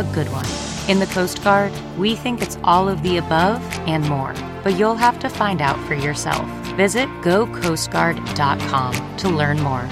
[0.00, 0.46] a good one?
[0.88, 4.34] In the Coast Guard, we think it's all of the above and more,
[4.64, 6.48] but you'll have to find out for yourself.
[6.74, 9.86] Visit gocoastguard.com to learn more.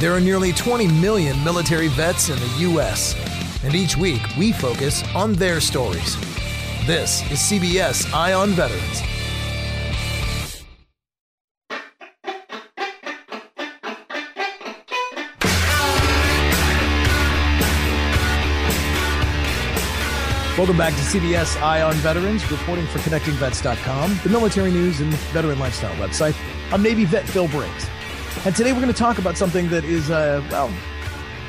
[0.00, 3.14] There are nearly 20 million military vets in the U.S.,
[3.62, 6.16] and each week we focus on their stories.
[6.86, 9.09] This is CBS Eye on Veterans.
[20.60, 25.58] Welcome back to CBS Eye on Veterans, reporting for ConnectingVets.com, the military news and veteran
[25.58, 26.36] lifestyle website.
[26.70, 27.88] I'm Navy vet Phil Briggs.
[28.44, 30.70] And today we're going to talk about something that is, uh, well,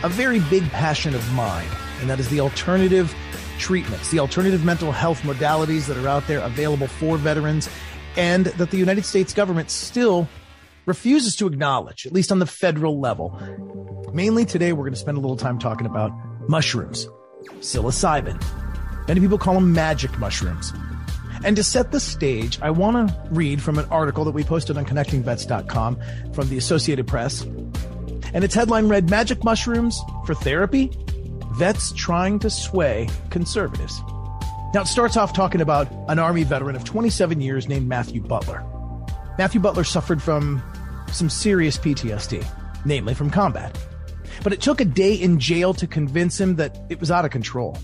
[0.03, 1.67] a very big passion of mine,
[1.99, 3.13] and that is the alternative
[3.57, 7.69] treatments, the alternative mental health modalities that are out there available for veterans,
[8.15, 10.25] and that the United States government still
[10.85, 13.37] refuses to acknowledge, at least on the federal level.
[14.13, 16.13] Mainly today, we're going to spend a little time talking about
[16.47, 17.09] mushrooms,
[17.59, 18.41] psilocybin.
[19.07, 20.73] Many people call them magic mushrooms.
[21.43, 24.77] And to set the stage, I want to read from an article that we posted
[24.77, 25.99] on connectingvets.com
[26.33, 27.41] from the Associated Press.
[28.33, 30.91] And its headline read Magic Mushrooms for Therapy?
[31.53, 34.01] Vets Trying to Sway Conservatives.
[34.73, 38.63] Now, it starts off talking about an Army veteran of 27 years named Matthew Butler.
[39.37, 40.63] Matthew Butler suffered from
[41.11, 42.45] some serious PTSD,
[42.85, 43.77] namely from combat.
[44.43, 47.31] But it took a day in jail to convince him that it was out of
[47.31, 47.77] control.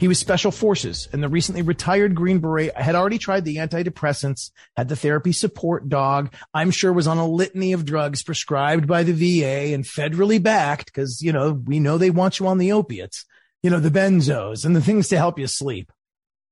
[0.00, 4.50] He was special forces and the recently retired Green Beret had already tried the antidepressants,
[4.74, 6.32] had the therapy support dog.
[6.54, 10.86] I'm sure was on a litany of drugs prescribed by the VA and federally backed
[10.86, 13.26] because, you know, we know they want you on the opiates,
[13.62, 15.92] you know, the benzos and the things to help you sleep.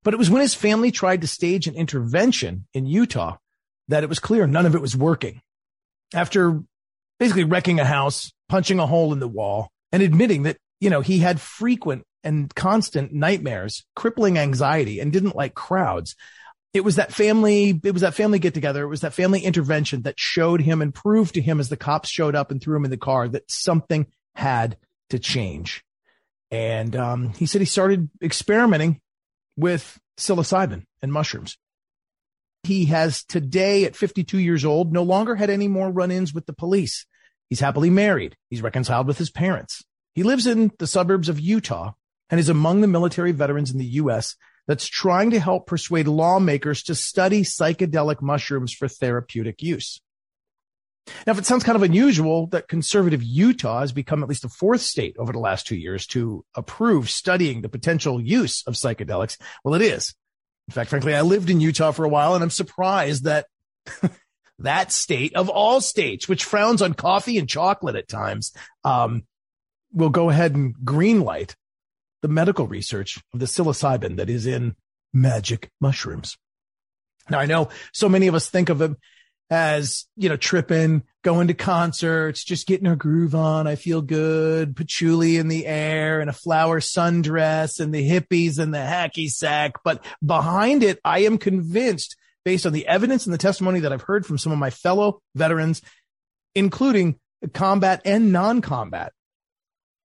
[0.05, 3.39] But it was when his family tried to stage an intervention in Utah
[3.89, 5.41] that it was clear none of it was working.
[6.13, 6.63] After
[7.19, 11.01] basically wrecking a house, punching a hole in the wall and admitting that, you know,
[11.01, 16.17] he had frequent and constant nightmares, crippling anxiety, and didn't like crowds.
[16.75, 18.83] It was that family, it was that family get together.
[18.83, 22.09] It was that family intervention that showed him and proved to him as the cops
[22.11, 24.77] showed up and threw him in the car that something had
[25.11, 25.85] to change.
[26.51, 29.01] And um, he said he started experimenting
[29.57, 31.57] with psilocybin and mushrooms.
[32.65, 36.47] He has today, at 52 years old, no longer had any more run ins with
[36.47, 37.07] the police.
[37.49, 38.37] He's happily married.
[38.51, 39.85] He's reconciled with his parents.
[40.15, 41.93] He lives in the suburbs of Utah
[42.31, 44.37] and is among the military veterans in the U.S.
[44.67, 50.01] that's trying to help persuade lawmakers to study psychedelic mushrooms for therapeutic use.
[51.27, 54.49] Now, if it sounds kind of unusual that conservative Utah has become at least the
[54.49, 59.39] fourth state over the last two years to approve studying the potential use of psychedelics,
[59.65, 60.15] well, it is.
[60.69, 63.47] In fact, frankly, I lived in Utah for a while and I'm surprised that
[64.59, 68.53] that state of all states, which frowns on coffee and chocolate at times,
[68.85, 69.23] um,
[69.93, 71.55] will go ahead and greenlight
[72.23, 74.77] the medical research of the psilocybin that is in
[75.13, 76.37] magic mushrooms.
[77.31, 78.97] Now I know so many of us think of them
[79.51, 83.67] as, you know, tripping, going to concerts, just getting our groove on.
[83.67, 88.75] I feel good, patchouli in the air and a flower sundress and the hippies and
[88.75, 89.77] the hacky sack.
[89.85, 94.03] But behind it, I am convinced based on the evidence and the testimony that I've
[94.03, 95.83] heard from some of my fellow veterans,
[96.55, 97.19] including
[97.53, 99.13] combat and non-combat,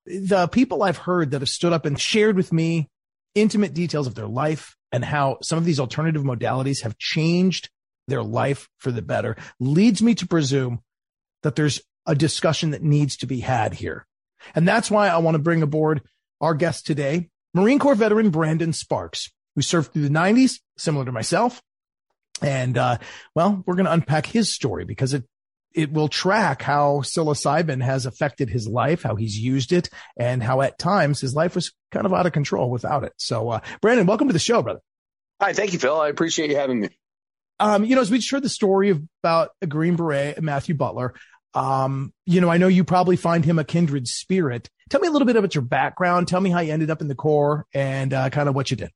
[0.05, 2.89] the people I've heard that have stood up and shared with me
[3.35, 7.69] intimate details of their life and how some of these alternative modalities have changed
[8.07, 10.81] their life for the better leads me to presume
[11.41, 14.05] that there's a discussion that needs to be had here.
[14.55, 16.01] And that's why I want to bring aboard
[16.41, 21.11] our guest today, Marine Corps veteran Brandon Sparks, who served through the 90s, similar to
[21.11, 21.61] myself.
[22.41, 22.97] And, uh,
[23.35, 25.23] well, we're going to unpack his story because it,
[25.73, 30.61] it will track how psilocybin has affected his life, how he's used it, and how
[30.61, 33.13] at times his life was kind of out of control without it.
[33.17, 34.81] So, uh, Brandon, welcome to the show, brother.
[35.41, 35.99] Hi, thank you, Phil.
[35.99, 36.89] I appreciate you having me.
[37.59, 38.89] Um, you know, as we just heard the story
[39.23, 41.13] about a Green Beret, Matthew Butler,
[41.53, 44.69] um, you know, I know you probably find him a kindred spirit.
[44.89, 46.27] Tell me a little bit about your background.
[46.27, 48.77] Tell me how you ended up in the Corps and uh, kind of what you
[48.77, 48.91] did.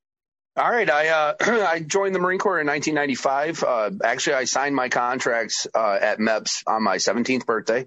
[0.58, 3.62] All right, I uh, I joined the Marine Corps in 1995.
[3.62, 7.86] Uh, actually, I signed my contracts uh, at MEPS on my 17th birthday.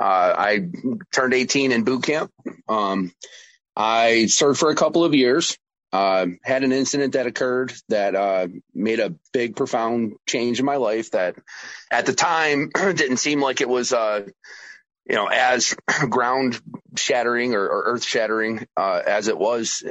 [0.00, 0.60] Uh, I
[1.12, 2.32] turned 18 in boot camp.
[2.66, 3.12] Um,
[3.76, 5.58] I served for a couple of years.
[5.92, 10.76] Uh, had an incident that occurred that uh, made a big, profound change in my
[10.76, 11.10] life.
[11.10, 11.36] That
[11.90, 14.26] at the time didn't seem like it was, uh,
[15.04, 15.76] you know, as
[16.08, 16.58] ground
[16.96, 19.84] shattering or, or earth shattering uh, as it was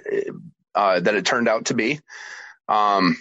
[0.75, 1.99] uh, that it turned out to be.
[2.67, 3.17] Um,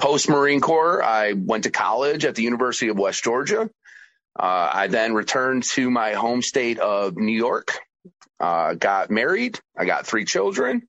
[0.00, 3.70] Post Marine Corps, I went to college at the University of West Georgia.
[4.38, 7.78] Uh, I then returned to my home state of New York.
[8.40, 9.60] got married.
[9.76, 10.88] I got three children.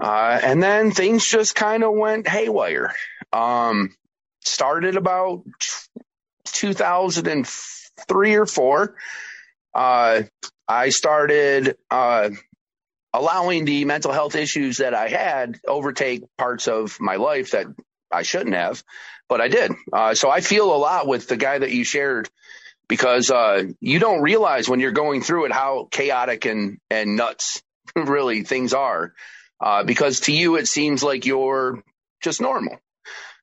[0.00, 2.94] Uh, and then things just kind of went haywire.
[3.32, 3.94] Um,
[4.44, 5.42] started about
[6.46, 8.96] 2003 or four.
[9.74, 10.22] Uh,
[10.66, 12.30] I started uh,
[13.12, 17.66] allowing the mental health issues that I had overtake parts of my life that
[18.12, 18.82] I shouldn't have,
[19.28, 19.72] but I did.
[19.92, 22.28] Uh, so I feel a lot with the guy that you shared
[22.88, 27.62] because uh, you don't realize when you're going through it how chaotic and and nuts
[27.96, 29.14] really things are
[29.60, 31.82] uh, because to you it seems like you're
[32.20, 32.78] just normal.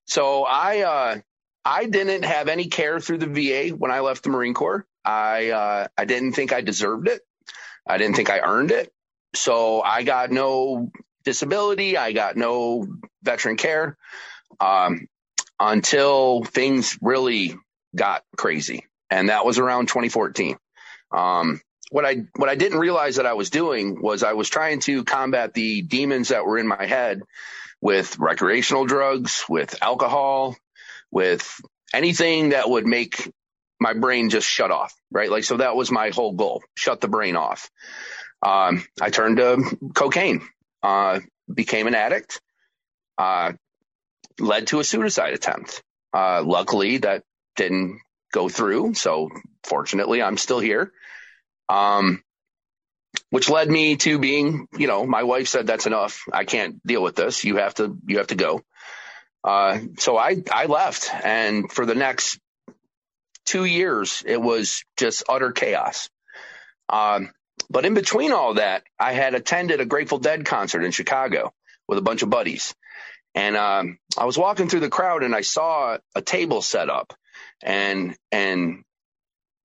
[0.05, 1.19] So I uh,
[1.63, 4.85] I didn't have any care through the VA when I left the Marine Corps.
[5.03, 7.21] I uh, I didn't think I deserved it.
[7.87, 8.91] I didn't think I earned it.
[9.37, 10.91] So I got no
[11.23, 11.97] disability.
[11.97, 12.87] I got no
[13.23, 13.97] veteran care
[14.59, 15.07] um,
[15.59, 17.55] until things really
[17.95, 20.57] got crazy, and that was around 2014.
[21.11, 24.79] Um, what I what I didn't realize that I was doing was I was trying
[24.81, 27.21] to combat the demons that were in my head
[27.81, 30.55] with recreational drugs, with alcohol,
[31.11, 31.61] with
[31.93, 33.31] anything that would make
[33.79, 35.29] my brain just shut off, right?
[35.29, 37.69] Like so that was my whole goal, shut the brain off.
[38.41, 40.41] Um, I turned to cocaine,
[40.83, 41.19] uh,
[41.51, 42.39] became an addict,
[43.17, 43.53] uh,
[44.39, 45.81] led to a suicide attempt.
[46.13, 47.23] Uh, luckily that
[47.55, 47.99] didn't
[48.31, 48.93] go through.
[48.93, 49.29] So
[49.63, 50.91] fortunately I'm still here.
[51.69, 52.23] Um,
[53.29, 56.23] which led me to being, you know, my wife said, that's enough.
[56.31, 57.43] I can't deal with this.
[57.43, 58.61] You have to, you have to go.
[59.43, 62.39] Uh, so I, I left and for the next
[63.45, 66.09] two years, it was just utter chaos.
[66.89, 67.31] Um,
[67.69, 71.53] but in between all that, I had attended a Grateful Dead concert in Chicago
[71.87, 72.73] with a bunch of buddies.
[73.35, 77.13] And um, I was walking through the crowd and I saw a table set up
[77.61, 78.83] and and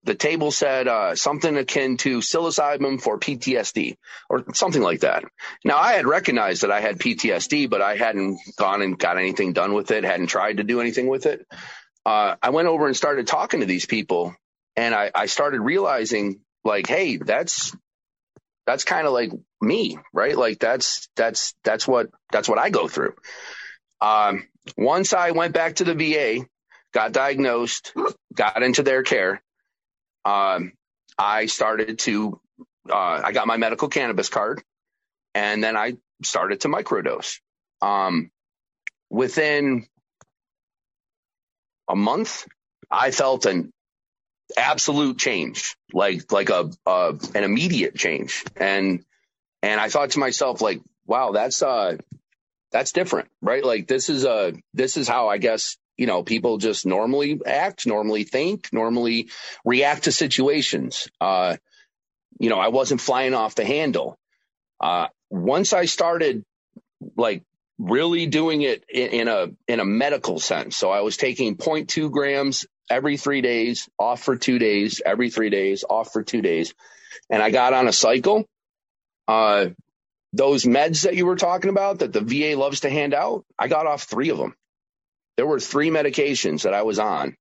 [0.04, 3.96] the table said uh, something akin to psilocybin for PTSD
[4.28, 5.24] or something like that.
[5.64, 9.52] Now, I had recognized that I had PTSD, but I hadn't gone and got anything
[9.52, 11.46] done with it, hadn't tried to do anything with it.
[12.04, 14.34] Uh, I went over and started talking to these people,
[14.74, 17.72] and I, I started realizing, like, hey, that's
[18.66, 20.36] that's kind of like me, right?
[20.36, 23.14] Like that's that's that's what that's what I go through.
[24.00, 26.46] Um, once I went back to the VA,
[26.92, 27.94] got diagnosed,
[28.34, 29.42] got into their care
[30.24, 30.72] um,
[31.18, 32.40] I started to,
[32.88, 34.62] uh, I got my medical cannabis card
[35.34, 37.38] and then I started to microdose.
[37.80, 38.30] Um,
[39.10, 39.86] within
[41.88, 42.46] a month,
[42.90, 43.72] I felt an
[44.56, 48.44] absolute change, like, like a, uh, an immediate change.
[48.56, 49.04] And,
[49.62, 51.96] and I thought to myself, like, wow, that's, uh,
[52.70, 53.64] that's different, right?
[53.64, 57.86] Like this is a, this is how I guess you know, people just normally act,
[57.86, 59.28] normally think, normally
[59.64, 61.08] react to situations.
[61.20, 61.56] Uh,
[62.38, 64.18] you know, I wasn't flying off the handle.
[64.80, 66.44] Uh, once I started
[67.16, 67.44] like
[67.78, 72.10] really doing it in, in, a in a medical sense, so I was taking 0.2
[72.10, 76.74] grams every three days, off for two days, every three days, off for two days,
[77.30, 78.44] and I got on a cycle.
[79.28, 79.68] Uh,
[80.32, 83.68] those meds that you were talking about that the VA loves to hand out, I
[83.68, 84.54] got off three of them
[85.36, 87.36] there were three medications that I was on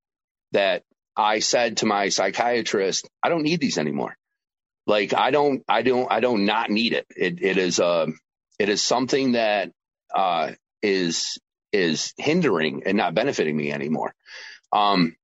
[0.53, 0.83] that
[1.15, 4.15] I said to my psychiatrist, I don't need these anymore.
[4.87, 7.05] Like I don't, I don't, I don't not need it.
[7.15, 8.07] It, it is, uh,
[8.59, 9.71] it is something that,
[10.15, 11.37] uh, is
[11.71, 14.13] is hindering and not benefiting me anymore.
[14.73, 15.15] Um,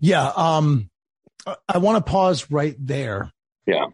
[0.00, 0.30] yeah.
[0.34, 0.90] Um,
[1.68, 3.32] I want to pause right there.
[3.66, 3.86] Yeah.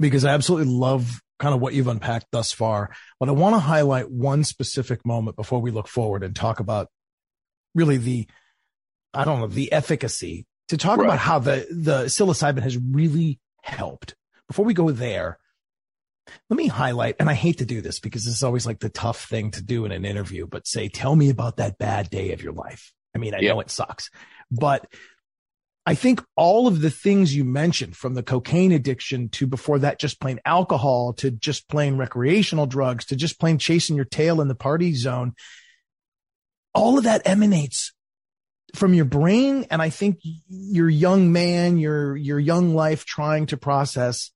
[0.00, 2.90] Because I absolutely love kind of what you've unpacked thus far,
[3.20, 6.88] but I want to highlight one specific moment before we look forward and talk about
[7.74, 8.26] really the,
[9.14, 11.06] I don't know, the efficacy to talk right.
[11.06, 14.14] about how the, the psilocybin has really helped.
[14.48, 15.38] Before we go there,
[16.50, 18.88] let me highlight, and I hate to do this because this is always like the
[18.88, 22.32] tough thing to do in an interview, but say, tell me about that bad day
[22.32, 22.92] of your life.
[23.14, 24.10] I mean, I know it sucks,
[24.50, 24.86] but
[25.88, 29.98] I think all of the things you mentioned from the cocaine addiction to before that,
[29.98, 34.48] just plain alcohol to just plain recreational drugs to just plain chasing your tail in
[34.48, 35.32] the party zone,
[36.74, 37.94] all of that emanates
[38.74, 39.64] from your brain.
[39.70, 40.18] And I think
[40.50, 44.30] your young man, your, your young life trying to process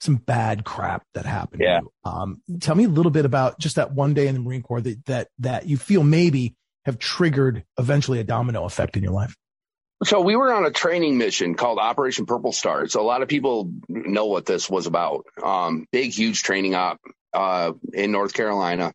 [0.00, 1.62] some bad crap that happened.
[1.64, 1.80] Yeah.
[2.04, 4.82] Um, tell me a little bit about just that one day in the Marine Corps
[4.82, 6.54] that, that, that you feel maybe
[6.86, 9.36] have triggered eventually a domino effect in your life.
[10.04, 12.86] So we were on a training mission called Operation Purple Star.
[12.86, 15.26] So a lot of people know what this was about.
[15.42, 17.00] Um, big, huge training op
[17.32, 18.92] uh, in North Carolina.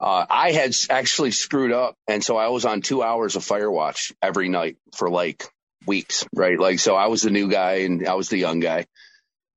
[0.00, 3.70] Uh, I had actually screwed up, and so I was on two hours of fire
[3.70, 5.44] watch every night for like
[5.86, 6.58] weeks, right?
[6.58, 8.86] Like, so I was the new guy and I was the young guy.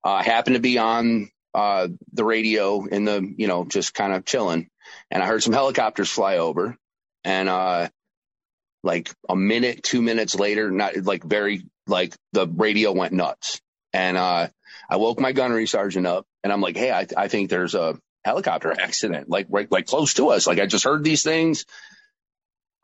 [0.03, 4.25] Uh, happened to be on uh, the radio in the, you know, just kind of
[4.25, 4.67] chilling,
[5.11, 6.75] and I heard some helicopters fly over,
[7.23, 7.89] and uh,
[8.83, 13.61] like a minute, two minutes later, not like very like the radio went nuts.
[13.93, 14.47] And uh,
[14.89, 17.99] I woke my gunnery sergeant up and I'm like, hey, I, I think there's a
[18.23, 20.47] helicopter accident, like right, like close to us.
[20.47, 21.65] Like I just heard these things.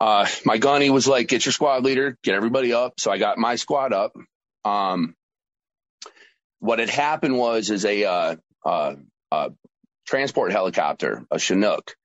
[0.00, 3.00] Uh, my gunny was like, get your squad leader, get everybody up.
[3.00, 4.14] So I got my squad up.
[4.64, 5.14] Um,
[6.60, 8.94] what had happened was, is a, uh, uh,
[9.32, 9.50] uh
[10.06, 11.96] transport helicopter, a Chinook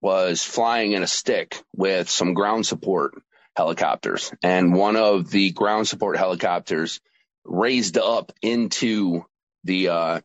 [0.00, 3.14] was flying in a stick with some ground support
[3.56, 4.32] helicopters.
[4.42, 7.00] And one of the ground support helicopters
[7.44, 9.24] raised up into
[9.64, 10.20] the, uh,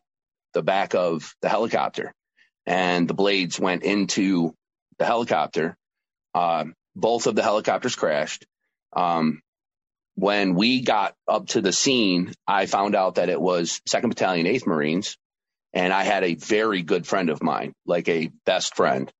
[0.52, 2.12] the back of the helicopter
[2.66, 4.54] and the blades went into
[4.98, 5.76] the helicopter.
[6.34, 8.46] Uh, both of the helicopters crashed.
[8.92, 9.42] Um,
[10.14, 14.46] when we got up to the scene, I found out that it was second battalion,
[14.46, 15.16] eighth Marines.
[15.72, 19.10] And I had a very good friend of mine, like a best friend,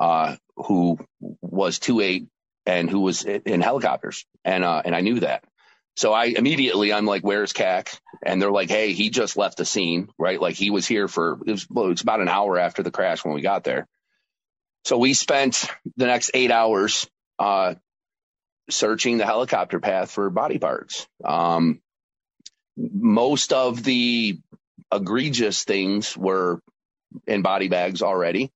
[0.00, 0.98] uh, who
[1.40, 2.26] was two eight
[2.66, 4.24] and who was in helicopters.
[4.44, 5.44] And, uh, and I knew that.
[5.96, 7.98] So I immediately, I'm like, where's CAC?
[8.24, 10.40] And they're like, Hey, he just left the scene, right?
[10.40, 13.24] Like he was here for, it was, well, it's about an hour after the crash
[13.24, 13.86] when we got there.
[14.84, 15.64] So we spent
[15.96, 17.08] the next eight hours,
[17.38, 17.74] uh,
[18.70, 21.06] searching the helicopter path for body parts.
[21.22, 21.80] Um,
[22.76, 24.38] most of the
[24.92, 26.60] egregious things were
[27.26, 28.50] in body bags already.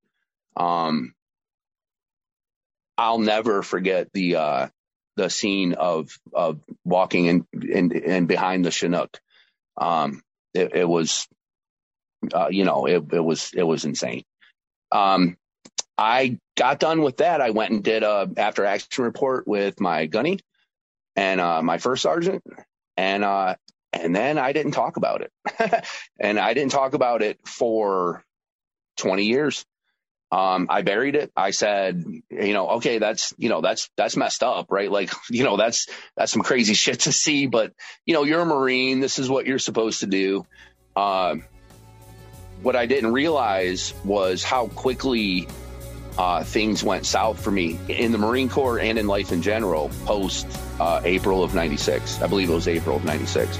[0.57, 1.15] Um,
[2.99, 4.69] I'll never forget the uh,
[5.17, 9.19] the scene of of walking in in, in behind the Chinook.
[9.81, 11.29] Um, it, it was,
[12.35, 14.25] uh, you know, it, it was it was insane.
[14.91, 15.37] Um,
[15.97, 17.41] I got done with that.
[17.41, 20.41] I went and did a after action report with my gunny
[21.15, 22.43] and uh, my first sergeant,
[22.97, 23.55] and uh,
[23.93, 25.85] and then I didn't talk about it,
[26.21, 28.25] and I didn't talk about it for
[28.97, 29.65] twenty years.
[30.31, 31.33] Um, I buried it.
[31.35, 34.91] I said, you know, okay, that's, you know, that's, that's messed up, right?
[34.91, 37.73] Like, you know, that's, that's some crazy shit to see, but,
[38.05, 39.01] you know, you're a Marine.
[39.01, 40.47] This is what you're supposed to do.
[40.95, 41.37] Uh,
[42.63, 45.49] what I didn't realize was how quickly
[46.19, 49.91] uh, things went south for me in the Marine Corps and in life in general
[50.05, 50.47] post
[50.81, 52.21] uh, April of 96.
[52.21, 53.57] I believe it was April of 96.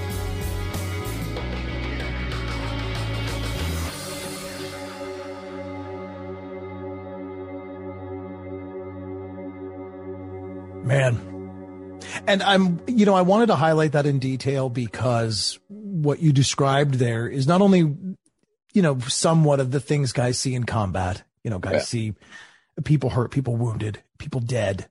[10.89, 12.01] Man.
[12.27, 16.95] And I'm, you know, I wanted to highlight that in detail because what you described
[16.95, 17.81] there is not only,
[18.73, 21.23] you know, somewhat of the things guys see in combat.
[21.45, 21.81] You know, guys yeah.
[21.81, 22.15] see
[22.85, 24.89] people hurt, people wounded, people dead.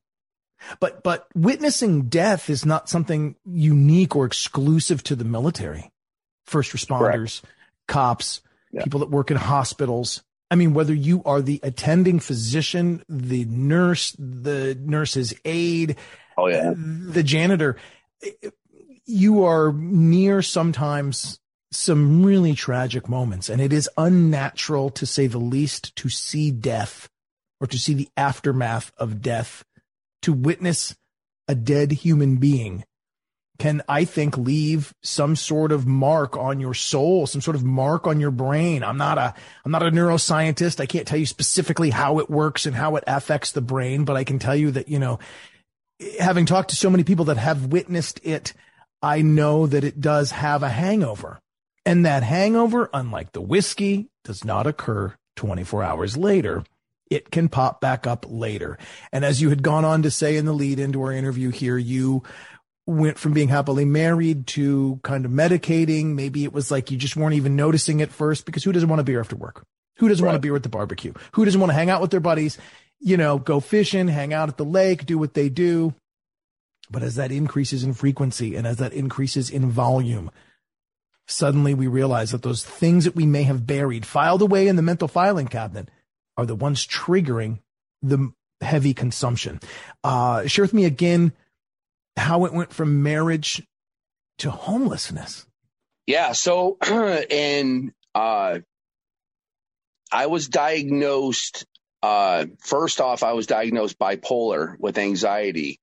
[0.80, 5.92] But, but witnessing death is not something unique or exclusive to the military.
[6.46, 7.56] First responders, Correct.
[7.88, 8.84] cops, yeah.
[8.84, 14.16] people that work in hospitals, I mean, whether you are the attending physician, the nurse,
[14.18, 15.98] the nurse's aide,
[16.38, 17.76] oh yeah, the janitor,
[19.06, 21.40] you are near sometimes
[21.72, 27.10] some really tragic moments, and it is unnatural to say the least to see death
[27.60, 29.66] or to see the aftermath of death,
[30.22, 30.96] to witness
[31.48, 32.86] a dead human being
[33.58, 38.08] can I think leave some sort of mark on your soul, some sort of mark
[38.08, 38.84] on your brain.
[38.84, 39.34] I'm not a,
[39.66, 40.80] I'm not a neuroscientist.
[40.80, 44.16] I can't tell you specifically how it works and how it affects the brain, but
[44.16, 45.20] I can tell you that, you know,
[46.20, 48.54] having talked to so many people that have witnessed it,
[49.02, 51.40] I know that it does have a hangover.
[51.86, 56.64] And that hangover, unlike the whiskey, does not occur 24 hours later.
[57.10, 58.78] It can pop back up later.
[59.14, 61.78] And as you had gone on to say in the lead into our interview here,
[61.78, 62.24] you
[62.88, 66.16] went from being happily married to kind of medicating.
[66.16, 69.02] Maybe it was like you just weren't even noticing it first because who doesn't want
[69.02, 69.64] a beer after work?
[69.98, 70.30] Who doesn't right.
[70.30, 71.14] want a beer at the barbecue?
[71.34, 72.58] Who doesn't want to hang out with their buddies?
[73.00, 75.94] You know, go fishing, hang out at the lake, do what they do.
[76.90, 80.32] But as that increases in frequency and as that increases in volume,
[81.28, 84.82] suddenly we realize that those things that we may have buried, filed away in the
[84.82, 85.90] mental filing cabinet,
[86.38, 87.60] are the ones triggering
[88.02, 89.60] the heavy consumption.
[90.06, 91.34] Uh, share with me again
[92.18, 93.64] how it went from marriage
[94.40, 95.46] to homelessness.
[96.06, 96.32] Yeah.
[96.34, 98.60] So, and uh,
[100.12, 101.66] I was diagnosed.
[102.02, 105.80] Uh, first off, I was diagnosed bipolar with anxiety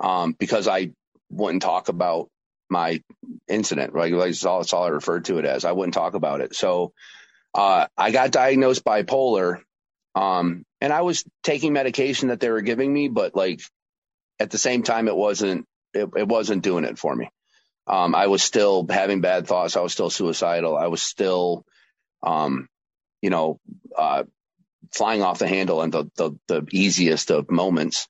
[0.00, 0.92] um, because I
[1.30, 2.28] wouldn't talk about
[2.68, 3.02] my
[3.48, 3.92] incident.
[3.92, 5.64] Right, that's all, that's all I referred to it as.
[5.64, 6.54] I wouldn't talk about it.
[6.54, 6.92] So
[7.54, 9.60] uh, I got diagnosed bipolar,
[10.14, 13.60] um, and I was taking medication that they were giving me, but like
[14.38, 17.28] at the same time, it wasn't it, it wasn't doing it for me.
[17.86, 19.76] Um, I was still having bad thoughts.
[19.76, 20.76] I was still suicidal.
[20.76, 21.64] I was still,
[22.22, 22.68] um,
[23.22, 23.60] you know,
[23.96, 24.24] uh,
[24.92, 28.08] flying off the handle in the, the, the easiest of moments.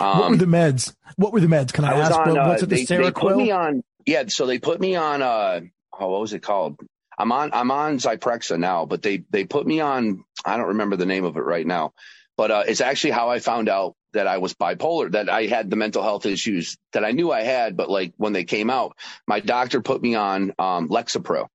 [0.00, 0.94] Um, what were the meds?
[1.16, 1.72] What were the meds?
[1.72, 2.18] Can I, I ask?
[2.18, 2.68] On, what's it?
[2.68, 3.82] The they, they put me on.
[4.04, 5.22] Yeah, so they put me on.
[5.22, 5.60] Uh,
[5.98, 6.80] oh, what was it called?
[7.16, 7.50] I'm on.
[7.52, 10.24] I'm on Zyprexa now, but they they put me on.
[10.44, 11.92] I don't remember the name of it right now,
[12.36, 15.68] but uh, it's actually how I found out that I was bipolar, that I had
[15.68, 18.96] the mental health issues that I knew I had, but like when they came out,
[19.26, 21.48] my doctor put me on um, Lexapro.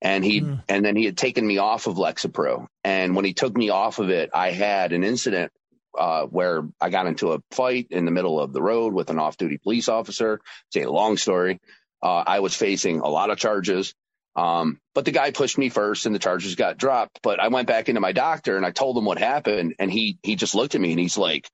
[0.00, 0.62] And he, mm.
[0.68, 2.66] and then he had taken me off of Lexapro.
[2.82, 5.52] And when he took me off of it, I had an incident
[5.96, 9.18] uh, where I got into a fight in the middle of the road with an
[9.18, 10.40] off-duty police officer.
[10.68, 11.60] It's a long story.
[12.02, 13.94] Uh, I was facing a lot of charges.
[14.34, 17.20] Um, but the guy pushed me first and the charges got dropped.
[17.22, 19.74] But I went back into my doctor and I told him what happened.
[19.78, 21.48] And he, he just looked at me and he's like,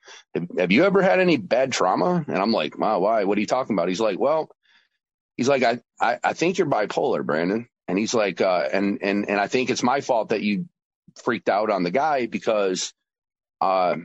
[0.57, 2.25] have, you ever had any bad trauma?
[2.27, 3.25] And I'm like, wow, why?
[3.25, 3.89] What are you talking about?
[3.89, 4.49] He's like, well,
[5.37, 7.69] he's like, I, I, I think you're bipolar, Brandon.
[7.89, 10.67] And he's like, uh, and, and, and I think it's my fault that you
[11.25, 12.93] freaked out on the guy because,
[13.61, 13.97] uh,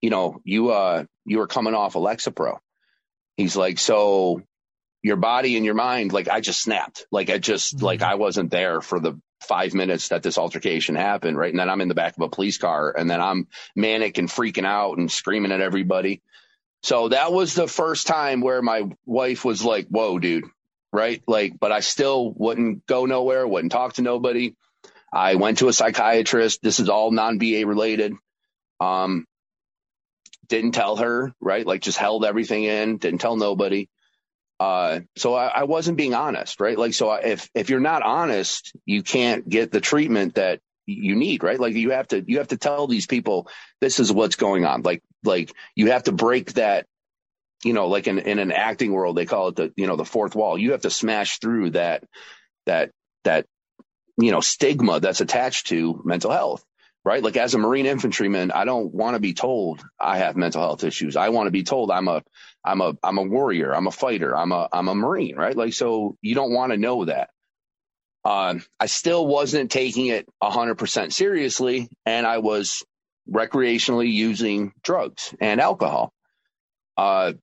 [0.00, 2.58] you know, you, uh, you were coming off Alexa Pro.
[3.36, 4.42] He's like, so
[5.06, 7.06] your body and your mind, like I just snapped.
[7.12, 7.84] Like I just, mm-hmm.
[7.84, 11.38] like I wasn't there for the five minutes that this altercation happened.
[11.38, 11.52] Right.
[11.52, 14.28] And then I'm in the back of a police car and then I'm manic and
[14.28, 16.22] freaking out and screaming at everybody.
[16.82, 20.46] So that was the first time where my wife was like, whoa, dude.
[20.92, 21.22] Right.
[21.28, 24.56] Like, but I still wouldn't go nowhere, wouldn't talk to nobody.
[25.12, 26.62] I went to a psychiatrist.
[26.62, 28.14] This is all non VA related.
[28.80, 29.24] Um,
[30.48, 31.64] didn't tell her, right?
[31.64, 33.88] Like just held everything in, didn't tell nobody.
[34.58, 36.78] Uh, so I, I, wasn't being honest, right?
[36.78, 41.42] Like, so if, if you're not honest, you can't get the treatment that you need,
[41.42, 41.60] right?
[41.60, 43.48] Like you have to, you have to tell these people
[43.82, 44.80] this is what's going on.
[44.80, 46.86] Like, like you have to break that,
[47.64, 50.06] you know, like in, in an acting world, they call it the, you know, the
[50.06, 50.56] fourth wall.
[50.56, 52.04] You have to smash through that,
[52.64, 52.92] that,
[53.24, 53.44] that,
[54.18, 56.64] you know, stigma that's attached to mental health
[57.06, 57.22] right?
[57.22, 60.84] Like as a Marine infantryman, I don't want to be told I have mental health
[60.84, 61.16] issues.
[61.16, 62.24] I want to be told I'm a,
[62.66, 63.72] I'm a, I'm a warrior.
[63.74, 64.36] I'm a fighter.
[64.36, 65.56] I'm a, I'm a Marine, right?
[65.56, 67.30] Like, so you don't want to know that.
[68.24, 72.84] Uh, I still wasn't taking it hundred percent seriously and I was
[73.30, 76.12] recreationally using drugs and alcohol.
[76.96, 77.34] Uh,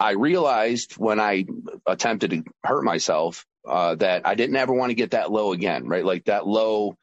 [0.00, 1.46] I realized when I
[1.86, 5.88] attempted to hurt myself, uh, that I didn't ever want to get that low again,
[5.88, 6.04] right?
[6.04, 6.96] Like that low,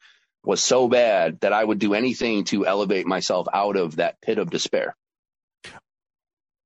[0.44, 4.38] was so bad that I would do anything to elevate myself out of that pit
[4.38, 4.96] of despair.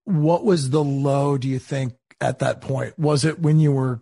[0.04, 2.98] What was the low, do you think, at that point?
[2.98, 4.00] Was it when you were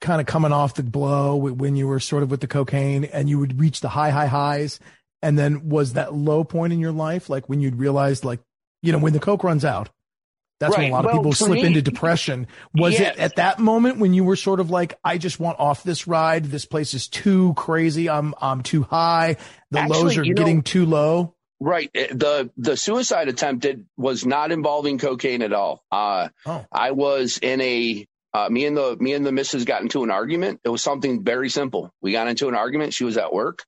[0.00, 3.28] kind of coming off the blow, when you were sort of with the cocaine and
[3.28, 4.80] you would reach the high, high highs?
[5.20, 8.40] And then was that low point in your life, like when you'd realized, like,
[8.82, 9.88] you know, when the coke runs out,
[10.62, 10.84] that's right.
[10.84, 12.46] when a lot of well, people slip me, into depression.
[12.72, 13.16] Was yes.
[13.16, 16.06] it at that moment when you were sort of like, I just want off this
[16.06, 16.44] ride.
[16.44, 18.08] This place is too crazy.
[18.08, 19.38] I'm, I'm too high.
[19.72, 21.34] The Actually, lows are getting know, too low.
[21.58, 21.90] Right.
[21.96, 25.82] Eh, the, the suicide attempt did, was not involving cocaine at all.
[25.90, 26.64] Uh, oh.
[26.70, 30.12] I was in a, uh, me and the, me and the missus got into an
[30.12, 30.60] argument.
[30.62, 31.92] It was something very simple.
[32.00, 32.94] We got into an argument.
[32.94, 33.64] She was at work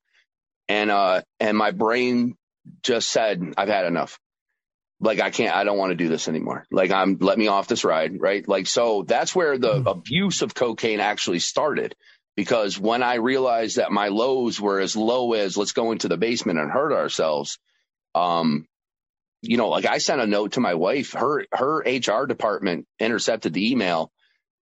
[0.69, 2.37] and, uh, and my brain
[2.83, 4.17] just said, I've had enough
[4.99, 6.65] like I can't, I don't want to do this anymore.
[6.71, 8.47] Like I'm, let me off this ride, right?
[8.47, 9.91] Like, so that's where the mm.
[9.91, 11.95] abuse of cocaine actually started.
[12.35, 16.17] Because when I realized that my lows were as low as let's go into the
[16.17, 17.57] basement and hurt ourselves,
[18.13, 18.65] um,
[19.41, 23.53] you know, like I sent a note to my wife, her, her HR department intercepted
[23.53, 24.11] the email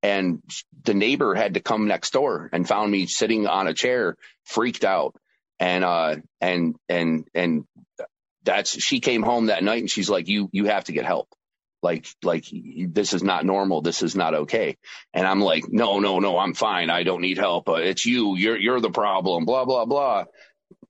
[0.04, 0.44] and
[0.84, 4.84] the neighbor had to come next door and found me sitting on a chair, freaked
[4.84, 5.16] out.
[5.60, 7.66] And, uh, and, and, and
[8.44, 11.30] that's, she came home that night and she's like, you, you have to get help.
[11.82, 13.82] Like, like this is not normal.
[13.82, 14.78] This is not okay.
[15.14, 16.90] And I'm like, no, no, no, I'm fine.
[16.90, 17.68] I don't need help.
[17.68, 18.38] Uh, it's you.
[18.38, 19.46] You're, you're the problem.
[19.46, 20.26] Blah, blah, blah.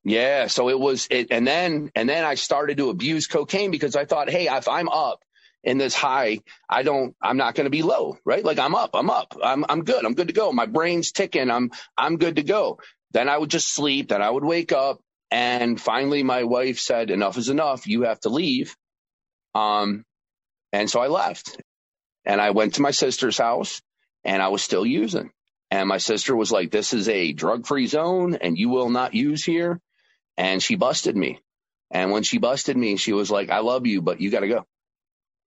[0.03, 0.47] Yeah.
[0.47, 1.27] So it was it.
[1.31, 4.89] And then, and then I started to abuse cocaine because I thought, Hey, if I'm
[4.89, 5.19] up
[5.63, 6.39] in this high,
[6.69, 8.43] I don't, I'm not going to be low, right?
[8.43, 10.05] Like I'm up, I'm up, I'm, I'm good.
[10.05, 10.51] I'm good to go.
[10.51, 11.49] My brain's ticking.
[11.49, 12.79] I'm, I'm good to go.
[13.11, 14.09] Then I would just sleep.
[14.09, 14.99] Then I would wake up.
[15.33, 17.87] And finally my wife said, enough is enough.
[17.87, 18.77] You have to leave.
[19.55, 20.05] Um,
[20.71, 21.59] and so I left
[22.23, 23.81] and I went to my sister's house
[24.23, 25.31] and I was still using.
[25.71, 29.15] And my sister was like, this is a drug free zone and you will not
[29.15, 29.81] use here
[30.37, 31.39] and she busted me.
[31.89, 34.47] And when she busted me, she was like, I love you, but you got to
[34.47, 34.67] go.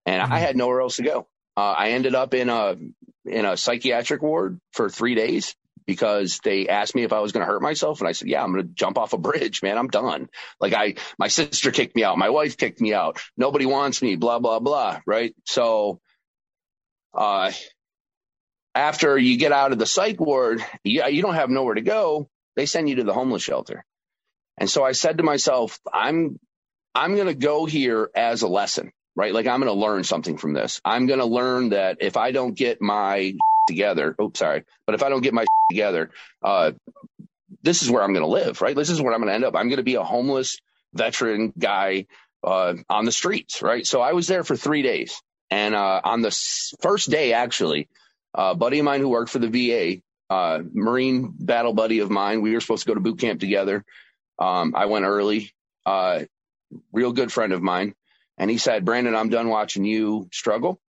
[0.05, 0.33] And mm-hmm.
[0.33, 1.29] I had nowhere else to go.
[1.55, 2.75] Uh, I ended up in a,
[3.23, 5.55] in a psychiatric ward for three days
[5.87, 8.01] because they asked me if I was going to hurt myself.
[8.01, 9.77] And I said, yeah, I'm going to jump off a bridge, man.
[9.77, 10.29] I'm done.
[10.59, 12.17] Like I, my sister kicked me out.
[12.17, 13.19] My wife kicked me out.
[13.37, 14.99] Nobody wants me, blah, blah, blah.
[15.07, 15.33] Right.
[15.45, 15.99] So,
[17.15, 17.51] uh,
[18.75, 22.29] after you get out of the psych ward, you, you don't have nowhere to go.
[22.55, 23.85] They send you to the homeless shelter.
[24.57, 26.39] And so I said to myself, I'm,
[26.93, 29.33] I'm going to go here as a lesson, right?
[29.33, 30.81] Like I'm going to learn something from this.
[30.83, 33.33] I'm going to learn that if I don't get my
[33.67, 36.11] together, oops, sorry, but if I don't get my together,
[36.43, 36.71] uh,
[37.61, 38.75] this is where I'm going to live, right?
[38.75, 39.55] This is where I'm going to end up.
[39.55, 40.59] I'm going to be a homeless
[40.93, 42.05] veteran guy,
[42.43, 43.85] uh, on the streets, right?
[43.85, 45.21] So I was there for three days.
[45.49, 46.31] And, uh, on the
[46.81, 47.89] first day, actually,
[48.33, 52.41] a buddy of mine who worked for the VA, uh, Marine battle buddy of mine,
[52.41, 53.83] we were supposed to go to boot camp together.
[54.39, 55.51] Um, I went early,
[55.85, 56.23] uh,
[56.91, 57.95] real good friend of mine.
[58.37, 60.79] And he said, Brandon, I'm done watching you struggle.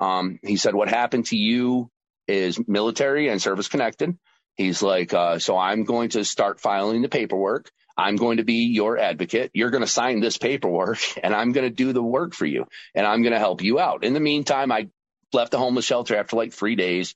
[0.00, 1.90] Um, he said, what happened to you
[2.28, 4.16] is military and service connected.
[4.56, 7.70] He's like, uh, so I'm going to start filing the paperwork.
[7.96, 9.50] I'm going to be your advocate.
[9.54, 12.66] You're going to sign this paperwork and I'm going to do the work for you
[12.94, 14.04] and I'm going to help you out.
[14.04, 14.88] In the meantime, I
[15.32, 17.14] left the homeless shelter after like three days,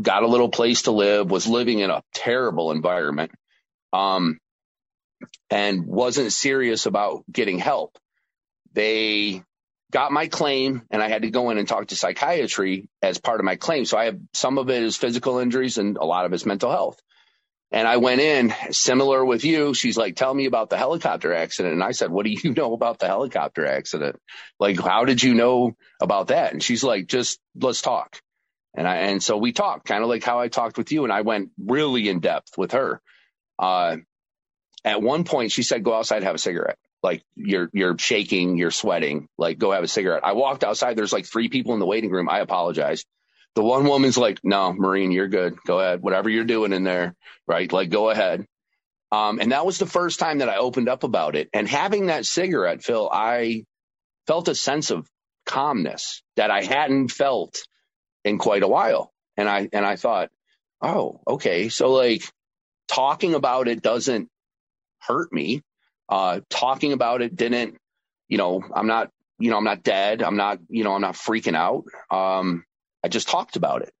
[0.00, 3.32] got a little place to live, was living in a terrible environment.
[3.92, 4.38] Um,
[5.50, 7.96] and wasn't serious about getting help.
[8.72, 9.42] They
[9.94, 13.38] got my claim and I had to go in and talk to psychiatry as part
[13.38, 13.84] of my claim.
[13.84, 16.72] So I have some of it is physical injuries and a lot of it's mental
[16.72, 17.00] health.
[17.70, 19.72] And I went in similar with you.
[19.72, 21.74] She's like, tell me about the helicopter accident.
[21.74, 24.16] And I said, what do you know about the helicopter accident?
[24.58, 26.52] Like, how did you know about that?
[26.52, 28.20] And she's like, just let's talk.
[28.76, 31.12] And I, and so we talked kind of like how I talked with you and
[31.12, 33.00] I went really in depth with her.
[33.60, 33.98] Uh,
[34.84, 38.72] at one point, she said, "Go outside, have a cigarette." Like you're you're shaking, you're
[38.72, 39.28] sweating.
[39.38, 40.24] Like go have a cigarette.
[40.24, 40.96] I walked outside.
[40.96, 42.30] There's like three people in the waiting room.
[42.30, 43.04] I apologize.
[43.56, 45.58] The one woman's like, "No, Marine, you're good.
[45.66, 46.02] Go ahead.
[46.02, 47.14] Whatever you're doing in there,
[47.46, 47.72] right?
[47.72, 48.46] Like go ahead."
[49.12, 51.50] Um, and that was the first time that I opened up about it.
[51.52, 53.66] And having that cigarette, Phil, I
[54.26, 55.06] felt a sense of
[55.46, 57.62] calmness that I hadn't felt
[58.24, 59.12] in quite a while.
[59.36, 60.30] And I and I thought,
[60.82, 61.68] oh, okay.
[61.68, 62.24] So like
[62.88, 64.30] talking about it doesn't
[65.00, 65.62] hurt me.
[66.08, 67.76] Uh, talking about it didn't,
[68.28, 70.22] you know, I'm not, you know, I'm not dead.
[70.22, 71.84] I'm not, you know, I'm not freaking out.
[72.10, 72.64] Um,
[73.02, 73.92] I just talked about it.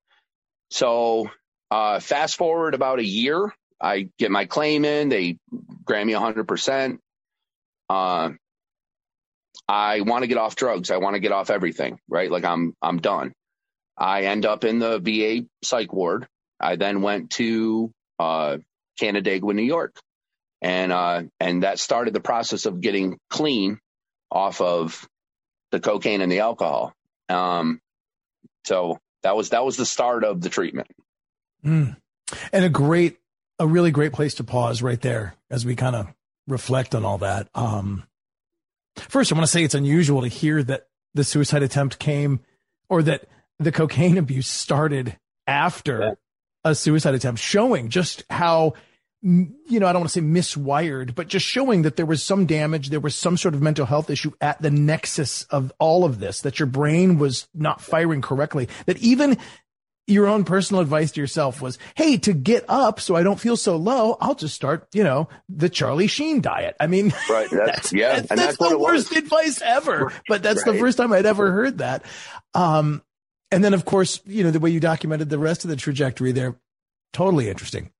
[0.70, 1.30] So,
[1.70, 5.38] uh, fast forward about a year, I get my claim in, they
[5.84, 7.00] grant me hundred percent.
[7.88, 8.30] Uh,
[9.68, 10.90] I want to get off drugs.
[10.90, 12.30] I want to get off everything, right?
[12.30, 13.32] Like I'm, I'm done.
[13.96, 16.26] I end up in the VA psych ward.
[16.60, 18.58] I then went to, uh,
[18.98, 19.94] Canandaigua, New York
[20.64, 23.78] and uh, and that started the process of getting clean
[24.30, 25.06] off of
[25.70, 26.94] the cocaine and the alcohol.
[27.28, 27.80] Um,
[28.64, 30.88] so that was that was the start of the treatment.
[31.62, 31.96] Mm.
[32.50, 33.18] And a great,
[33.58, 36.08] a really great place to pause right there as we kind of
[36.48, 37.48] reflect on all that.
[37.54, 38.04] Um,
[38.96, 42.40] first, I want to say it's unusual to hear that the suicide attempt came,
[42.88, 46.12] or that the cocaine abuse started after yeah.
[46.64, 48.72] a suicide attempt, showing just how
[49.24, 52.44] you know, I don't want to say miswired, but just showing that there was some
[52.44, 56.20] damage, there was some sort of mental health issue at the nexus of all of
[56.20, 59.38] this, that your brain was not firing correctly, that even
[60.06, 63.56] your own personal advice to yourself was, Hey, to get up so I don't feel
[63.56, 66.76] so low, I'll just start, you know, the Charlie Sheen diet.
[66.78, 67.48] I mean, right.
[67.50, 68.16] That's, that's yeah.
[68.16, 69.18] That's, that's, that's the worst was.
[69.18, 70.74] advice ever, but that's right.
[70.74, 72.04] the first time I'd ever heard that.
[72.52, 73.02] Um,
[73.50, 76.32] and then of course, you know, the way you documented the rest of the trajectory
[76.32, 76.56] there,
[77.14, 77.90] totally interesting.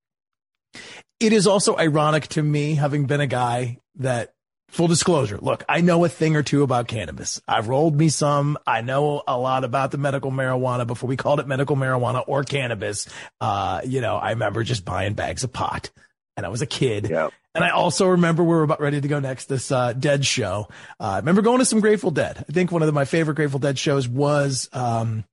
[1.21, 4.35] It is also ironic to me, having been a guy that
[4.69, 5.39] full disclosure.
[5.39, 7.41] Look, I know a thing or two about cannabis.
[7.47, 8.59] I've rolled me some.
[8.67, 12.43] I know a lot about the medical marijuana before we called it medical marijuana or
[12.43, 13.09] cannabis.
[13.41, 15.91] Uh, you know, I remember just buying bags of pot
[16.37, 17.09] and I was a kid.
[17.09, 17.33] Yep.
[17.55, 20.67] And I also remember we were about ready to go next this uh, Dead show.
[20.99, 22.45] Uh, I remember going to some Grateful Dead.
[22.49, 25.25] I think one of the, my favorite Grateful Dead shows was um,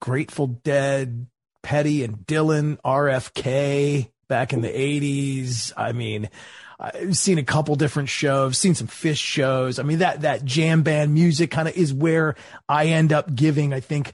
[0.00, 1.26] Grateful Dead,
[1.62, 5.72] Petty and Dylan, RFK back in the 80s.
[5.76, 6.28] I mean,
[6.78, 9.78] I've seen a couple different shows, seen some Phish shows.
[9.78, 12.34] I mean, that, that jam band music kind of is where
[12.68, 14.12] I end up giving, I think,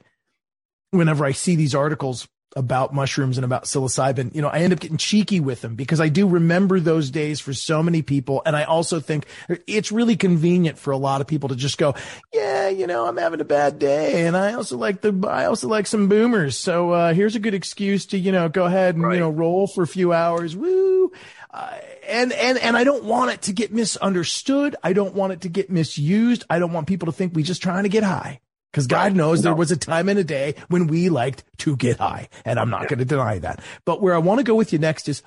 [0.91, 4.79] whenever I see these articles about mushrooms and about psilocybin, you know, I end up
[4.79, 8.41] getting cheeky with them because I do remember those days for so many people.
[8.45, 9.25] And I also think
[9.67, 11.95] it's really convenient for a lot of people to just go,
[12.33, 14.25] yeah, you know, I'm having a bad day.
[14.25, 16.57] And I also like the, I also like some boomers.
[16.57, 19.13] So, uh, here's a good excuse to, you know, go ahead and, right.
[19.13, 20.55] you know, roll for a few hours.
[20.55, 21.11] Woo.
[21.53, 24.75] Uh, and, and, and I don't want it to get misunderstood.
[24.83, 26.43] I don't want it to get misused.
[26.49, 28.41] I don't want people to think we just trying to get high.
[28.73, 29.49] Cause God knows no.
[29.49, 32.69] there was a time in a day when we liked to get high and I'm
[32.69, 32.87] not yeah.
[32.87, 33.61] going to deny that.
[33.85, 35.23] But where I want to go with you next is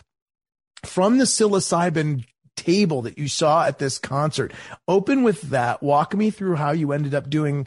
[0.84, 2.24] from the psilocybin
[2.56, 4.52] table that you saw at this concert.
[4.88, 5.82] Open with that.
[5.82, 7.66] Walk me through how you ended up doing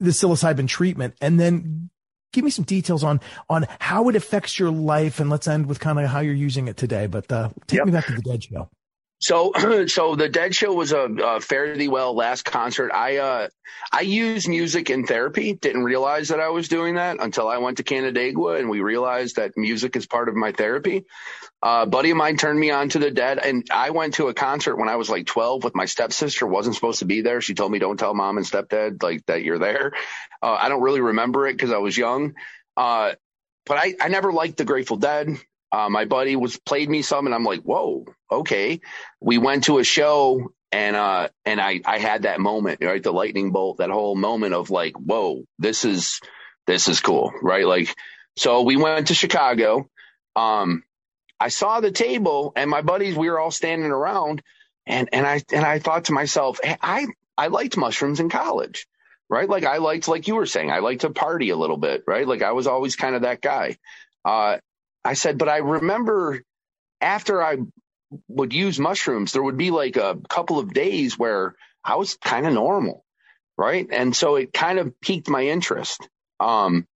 [0.00, 1.90] the psilocybin treatment and then
[2.36, 5.80] give me some details on on how it affects your life, and let's end with
[5.80, 7.06] kind of how you're using it today.
[7.06, 7.86] But uh, take yep.
[7.86, 8.68] me back to the Dead Show.
[9.18, 9.52] So,
[9.86, 12.92] so the Dead Show was a, a fairly well last concert.
[12.92, 13.48] I uh,
[13.92, 15.54] I use music in therapy.
[15.54, 19.36] Didn't realize that I was doing that until I went to Canandaigua, and we realized
[19.36, 21.04] that music is part of my therapy.
[21.62, 24.28] Uh, a buddy of mine turned me on to the Dead, and I went to
[24.28, 26.46] a concert when I was like 12 with my stepsister.
[26.46, 27.40] wasn't supposed to be there.
[27.40, 29.92] She told me, "Don't tell mom and stepdad like that you're there."
[30.42, 32.34] Uh, I don't really remember it because I was young.
[32.76, 33.14] Uh,
[33.64, 35.28] but I, I never liked the Grateful Dead.
[35.76, 38.80] Uh, my buddy was played me some, and I'm like, "Whoa, okay."
[39.20, 43.02] We went to a show, and uh, and I I had that moment, right?
[43.02, 46.20] The lightning bolt, that whole moment of like, "Whoa, this is
[46.66, 47.66] this is cool," right?
[47.66, 47.94] Like,
[48.38, 49.90] so we went to Chicago.
[50.36, 50.84] Um,
[51.40, 54.42] I saw the table, and my buddies, we were all standing around,
[54.86, 57.06] and and I and I thought to myself, hey, I
[57.38, 58.86] I liked mushrooms in college
[59.30, 59.48] right?
[59.48, 62.28] Like I liked, like you were saying, I liked to party a little bit, right?
[62.28, 63.78] Like I was always kind of that guy.
[64.24, 64.58] Uh,
[65.06, 66.42] I said, but I remember
[67.00, 67.58] after I
[68.28, 72.46] would use mushrooms, there would be like a couple of days where I was kind
[72.46, 73.04] of normal,
[73.56, 73.86] right?
[73.90, 76.08] And so it kind of piqued my interest.
[76.40, 76.86] Um,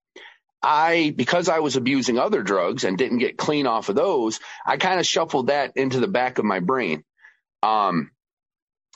[0.63, 4.77] I, because I was abusing other drugs and didn't get clean off of those, I
[4.77, 7.05] kind of shuffled that into the back of my brain.
[7.63, 8.11] Um,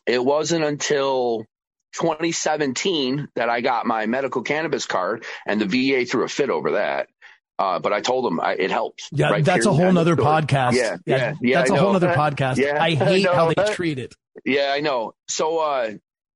[0.07, 1.47] it wasn't until
[1.95, 6.73] 2017 that I got my medical cannabis card and the VA threw a fit over
[6.73, 7.09] that.
[7.59, 9.09] Uh, but I told them I, it helps.
[9.13, 10.73] Yeah, right that's a whole nother podcast.
[10.73, 11.35] Yeah, yeah, yeah.
[11.41, 12.57] yeah that's a whole nother podcast.
[12.57, 14.15] Yeah, I hate I how they treat it.
[14.45, 15.15] Yeah, I know.
[15.29, 15.93] So, uh,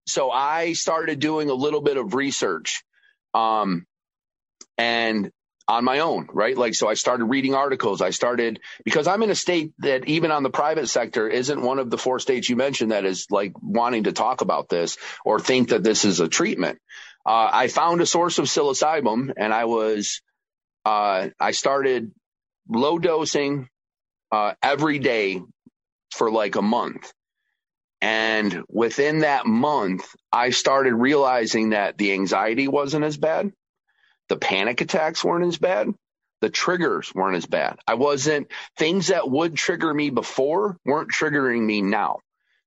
[0.07, 2.85] so I started doing a little bit of research,
[3.35, 3.87] um,
[4.76, 5.33] and
[5.68, 6.57] on my own, right?
[6.57, 8.00] Like, so I started reading articles.
[8.00, 11.78] I started because I'm in a state that even on the private sector isn't one
[11.78, 15.38] of the four states you mentioned that is like wanting to talk about this or
[15.38, 16.78] think that this is a treatment.
[17.26, 20.22] Uh, I found a source of psilocybin and I was,
[20.85, 22.12] uh, I started
[22.69, 23.69] low dosing,
[24.33, 25.43] uh, every day
[26.12, 27.12] for like a month.
[28.01, 33.53] And within that month, I started realizing that the anxiety wasn't as bad
[34.29, 35.88] the panic attacks weren't as bad.
[36.41, 37.79] The triggers weren't as bad.
[37.87, 42.21] I wasn't, things that would trigger me before weren't triggering me now.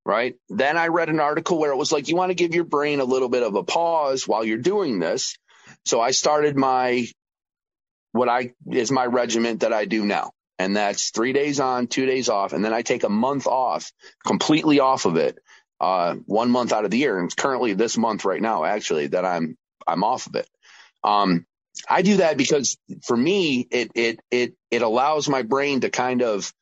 [0.04, 0.36] Right.
[0.50, 3.00] Then I read an article where it was like, you want to give your brain
[3.00, 5.38] a little bit of a pause while you're doing this.
[5.86, 7.08] So I started my,
[8.12, 10.32] what I is my regiment that I do now.
[10.60, 12.54] And that's three days on, two days off.
[12.54, 13.92] And then I take a month off,
[14.26, 15.40] completely off of it,
[15.80, 17.18] uh, one month out of the year.
[17.18, 20.48] And currently this month right now, actually, that I'm, I'm off of it.
[21.04, 21.48] Um,
[21.90, 26.22] I do that because for me, it, it, it, it allows my brain to kind
[26.22, 26.54] of,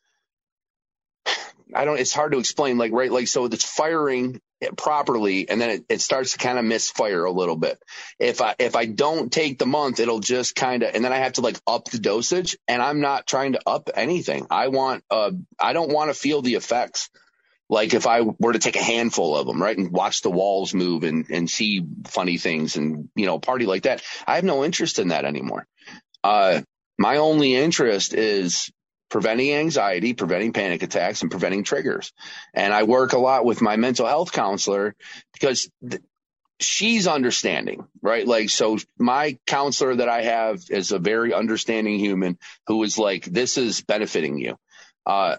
[1.75, 4.39] I don't, it's hard to explain, like, right, like, so it's firing
[4.77, 7.79] properly and then it, it starts to kind of misfire a little bit.
[8.19, 11.17] If I, if I don't take the month, it'll just kind of, and then I
[11.17, 14.47] have to like up the dosage and I'm not trying to up anything.
[14.49, 17.09] I want, uh, I don't want to feel the effects
[17.69, 20.73] like if I were to take a handful of them, right, and watch the walls
[20.73, 24.65] move and, and see funny things and, you know, party like that, I have no
[24.65, 25.67] interest in that anymore.
[26.23, 26.61] Uh,
[26.97, 28.71] my only interest is
[29.09, 32.13] preventing anxiety, preventing panic attacks, and preventing triggers.
[32.53, 34.95] And I work a lot with my mental health counselor
[35.33, 36.01] because th-
[36.59, 38.27] she's understanding, right?
[38.27, 43.25] Like, so my counselor that I have is a very understanding human who is like,
[43.25, 44.57] this is benefiting you.
[45.05, 45.37] Uh,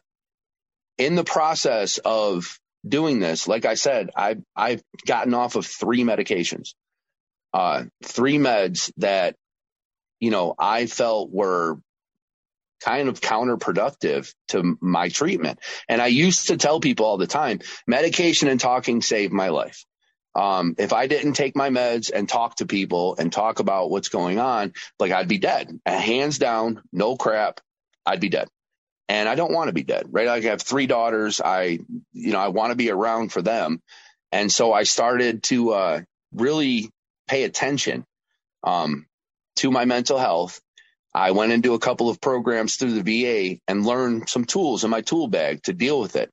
[0.99, 6.03] in the process of doing this, like I said, I've, I've gotten off of three
[6.03, 6.75] medications,
[7.53, 9.37] uh, three meds that,
[10.19, 11.79] you know, I felt were
[12.81, 15.59] kind of counterproductive to my treatment.
[15.89, 19.85] And I used to tell people all the time, medication and talking saved my life.
[20.35, 24.09] Um, if I didn't take my meds and talk to people and talk about what's
[24.09, 25.81] going on, like I'd be dead.
[25.85, 27.61] Hands down, no crap,
[28.07, 28.49] I'd be dead.
[29.09, 30.29] And I don't want to be dead, right?
[30.29, 31.41] Like I have three daughters.
[31.41, 31.81] I,
[32.13, 33.83] you know, I want to be around for them.
[34.31, 36.01] And so I started to uh,
[36.33, 36.91] really
[37.27, 38.05] pay attention
[38.63, 39.07] um,
[39.57, 40.61] to my mental health.
[41.13, 44.91] I went into a couple of programs through the VA and learned some tools in
[44.91, 46.31] my tool bag to deal with it.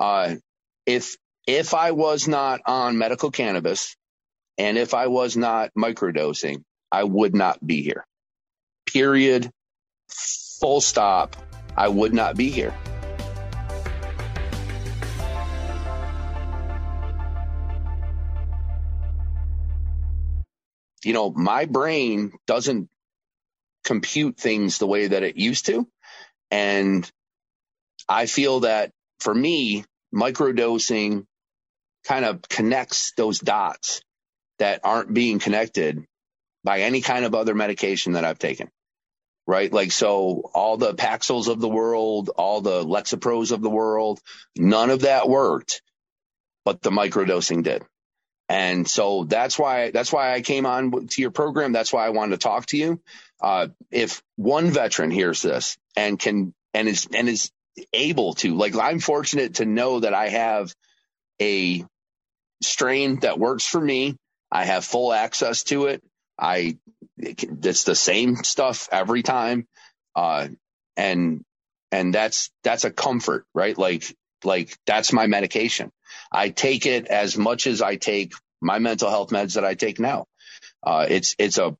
[0.00, 0.36] Uh,
[0.86, 3.94] if if I was not on medical cannabis
[4.58, 8.06] and if I was not microdosing, I would not be here.
[8.86, 9.50] Period.
[10.60, 11.36] Full stop.
[11.76, 12.74] I would not be here.
[21.04, 22.88] You know, my brain doesn't
[23.86, 25.88] compute things the way that it used to.
[26.50, 27.10] And
[28.08, 31.24] I feel that for me, microdosing
[32.04, 34.02] kind of connects those dots
[34.58, 36.04] that aren't being connected
[36.64, 38.68] by any kind of other medication that I've taken.
[39.46, 39.72] Right.
[39.72, 44.18] Like, so all the Paxils of the world, all the Lexapros of the world,
[44.56, 45.82] none of that worked,
[46.64, 47.84] but the microdosing did.
[48.48, 51.72] And so that's why, that's why I came on to your program.
[51.72, 53.00] That's why I wanted to talk to you.
[53.40, 57.50] Uh, if one veteran hears this and can, and is, and is
[57.92, 60.74] able to, like, I'm fortunate to know that I have
[61.40, 61.84] a
[62.62, 64.16] strain that works for me.
[64.50, 66.02] I have full access to it.
[66.38, 66.78] I
[67.18, 69.66] it's the same stuff every time,
[70.14, 70.48] uh,
[70.96, 71.42] and
[71.92, 73.76] and that's that's a comfort, right?
[73.76, 74.04] Like
[74.44, 75.90] like that's my medication.
[76.30, 79.98] I take it as much as I take my mental health meds that I take
[79.98, 80.26] now.
[80.82, 81.76] Uh, it's it's a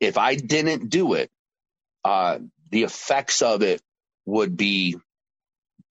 [0.00, 1.30] if I didn't do it,
[2.04, 2.38] uh,
[2.70, 3.82] the effects of it
[4.26, 4.96] would be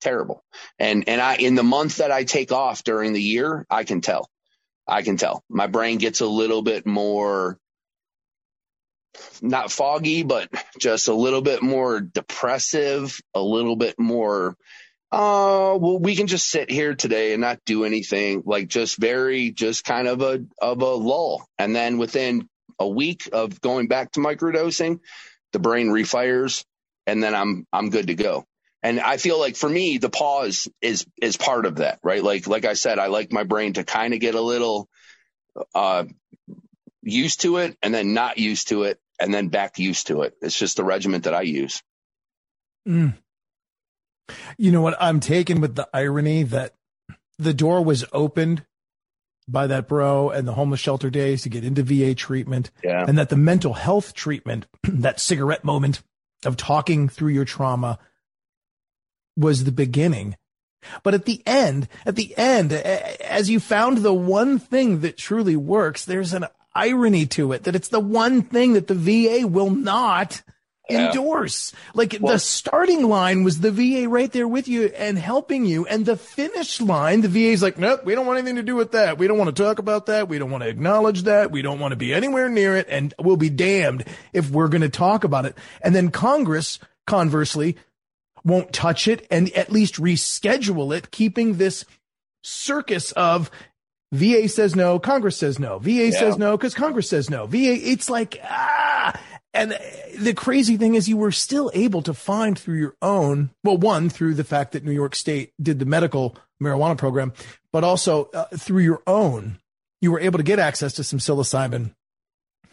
[0.02, 0.44] terrible.
[0.80, 4.02] And and I in the month that I take off during the year, I can
[4.02, 4.30] tell.
[4.88, 5.44] I can tell.
[5.50, 7.58] My brain gets a little bit more
[9.42, 14.56] not foggy, but just a little bit more depressive, a little bit more
[15.12, 19.52] uh well we can just sit here today and not do anything like just very
[19.52, 22.48] just kind of a of a lull and then within
[22.80, 25.00] a week of going back to microdosing
[25.54, 26.66] the brain refires
[27.08, 28.46] and then I'm I'm good to go
[28.86, 32.22] and I feel like for me, the pause is is part of that, right?
[32.24, 34.88] Like like I said, I like my brain to kind of get a little
[35.74, 36.04] uh,
[37.02, 40.36] used to it, and then not used to it, and then back used to it.
[40.40, 41.82] It's just the regiment that I use.
[42.88, 43.16] Mm.
[44.56, 44.98] You know what?
[45.02, 46.76] I'm taken with the irony that
[47.40, 48.68] the door was opened
[49.48, 53.06] by that bro and the homeless shelter days to get into VA treatment, yeah.
[53.08, 56.02] and that the mental health treatment, that cigarette moment
[56.46, 58.00] of talking through your trauma
[59.38, 60.36] was the beginning.
[61.04, 65.56] But at the end, at the end, as you found the one thing that truly
[65.56, 69.70] works, there's an irony to it that it's the one thing that the VA will
[69.70, 70.44] not
[70.90, 71.08] yeah.
[71.08, 71.74] endorse.
[71.94, 75.86] Like well, the starting line was the VA right there with you and helping you.
[75.86, 78.76] And the finish line, the VA is like, nope, we don't want anything to do
[78.76, 79.18] with that.
[79.18, 80.28] We don't want to talk about that.
[80.28, 81.52] We don't want to acknowledge that.
[81.52, 82.88] We don't want to be anywhere near it.
[82.90, 85.58] And we'll be damned if we're going to talk about it.
[85.82, 87.78] And then Congress, conversely,
[88.44, 91.84] won't touch it and at least reschedule it, keeping this
[92.44, 93.50] circus of
[94.12, 96.10] VA says no, Congress says no, VA yeah.
[96.12, 97.48] says no because Congress says no.
[97.48, 98.95] VA, it's like, ah.
[99.56, 99.78] And
[100.18, 104.10] the crazy thing is, you were still able to find through your own, well, one,
[104.10, 107.34] through the fact that New York State did the medical marijuana program,
[107.72, 109.60] but also uh, through your own,
[110.02, 111.96] you were able to get access to some psilocybin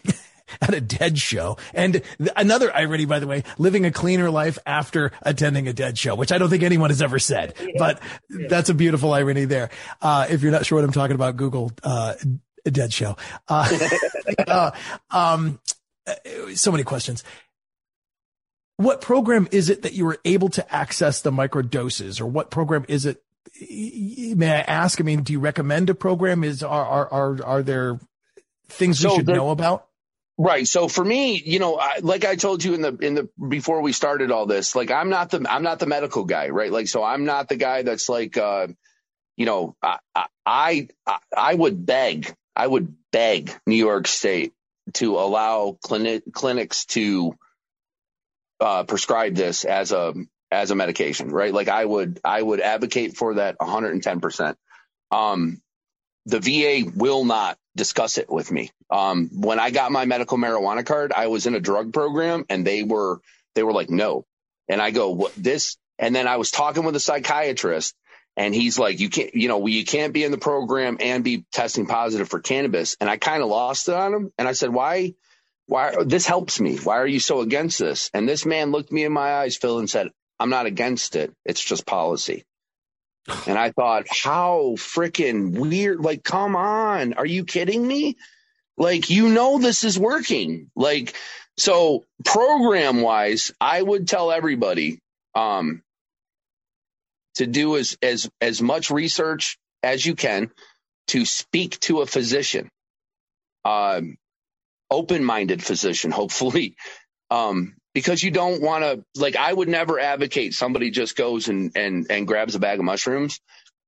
[0.61, 1.57] at a dead show.
[1.73, 5.97] And th- another irony, by the way, living a cleaner life after attending a dead
[5.97, 7.67] show, which I don't think anyone has ever said, yeah.
[7.79, 8.49] but yeah.
[8.49, 9.71] that's a beautiful irony there.
[10.01, 12.15] Uh, if you're not sure what I'm talking about, Google, uh,
[12.65, 13.17] a dead show.
[13.49, 13.69] Uh,
[14.47, 14.71] uh
[15.11, 15.61] um,
[16.55, 17.25] so many questions.
[18.77, 22.51] What program is it that you were able to access the micro doses or what
[22.51, 23.23] program is it?
[23.61, 25.01] May I ask?
[25.01, 26.43] I mean, do you recommend a program?
[26.43, 28.01] Is are are are, are there
[28.69, 29.87] things we so should know about?
[30.39, 30.67] Right.
[30.67, 33.83] So for me, you know, I, like I told you in the in the before
[33.83, 36.73] we started all this, like I'm not the I'm not the medical guy, right?
[36.73, 38.69] Like so I'm not the guy that's like uh
[39.37, 39.99] you know, I
[40.47, 40.89] I
[41.37, 44.55] I would beg, I would beg New York State
[44.95, 47.35] to allow clinic clinics to
[48.61, 50.15] uh, prescribe this as a
[50.51, 51.53] as a medication, right?
[51.53, 54.59] Like I would I would advocate for that 110 percent.
[55.11, 55.61] Um,
[56.27, 58.71] the VA will not discuss it with me.
[58.91, 62.67] Um, when I got my medical marijuana card, I was in a drug program and
[62.67, 63.21] they were,
[63.55, 64.25] they were like, no.
[64.69, 65.77] And I go, what this?
[65.99, 67.95] And then I was talking with a psychiatrist
[68.37, 71.45] and he's like, you can't, you know, you can't be in the program and be
[71.53, 72.97] testing positive for cannabis.
[73.01, 74.33] And I kind of lost it on him.
[74.39, 75.15] And I said, why,
[75.67, 76.77] why, this helps me.
[76.77, 78.11] Why are you so against this?
[78.15, 80.09] And this man looked me in my eyes, Phil, and said,
[80.41, 81.33] I'm not against it.
[81.45, 82.45] It's just policy.
[83.47, 86.01] And I thought, how freaking weird.
[86.01, 87.13] Like, come on.
[87.13, 88.17] Are you kidding me?
[88.77, 90.71] Like, you know, this is working.
[90.75, 91.15] Like,
[91.57, 94.99] so program wise, I would tell everybody,
[95.35, 95.83] um,
[97.37, 100.51] to do as, as, as much research as you can
[101.09, 102.71] to speak to a physician,
[103.65, 104.17] um,
[104.91, 106.77] open minded physician, hopefully,
[107.31, 111.73] um, because you don't want to like I would never advocate somebody just goes and
[111.77, 113.41] and and grabs a bag of mushrooms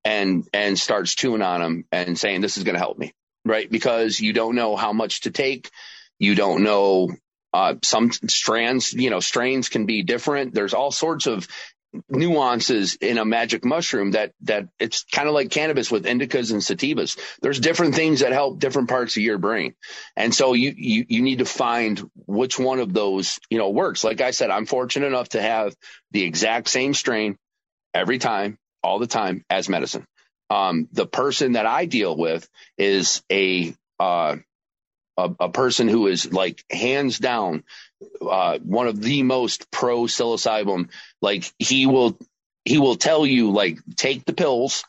[0.05, 3.13] and and starts chewing on them and saying this is going to help me
[3.45, 3.71] right?
[3.71, 5.71] Because you don't know how much to take.
[6.19, 7.11] You don't know
[7.53, 10.55] uh, some strands you know strains can be different.
[10.55, 11.49] There's all sorts of
[12.09, 16.61] nuances in a magic mushroom that that it's kind of like cannabis with indicas and
[16.61, 17.19] sativas.
[17.41, 19.75] There's different things that help different parts of your brain.
[20.17, 24.05] And so you you you need to find which one of those, you know, works.
[24.05, 25.75] Like I said, I'm fortunate enough to have
[26.11, 27.37] the exact same strain
[27.93, 30.05] every time, all the time as medicine.
[30.51, 34.37] Um, the person that I deal with is a uh,
[35.17, 37.65] a, a person who is like hands down
[38.21, 40.91] uh, one of the most pro psilocybin.
[41.21, 42.19] Like he will
[42.65, 44.85] he will tell you like take the pills,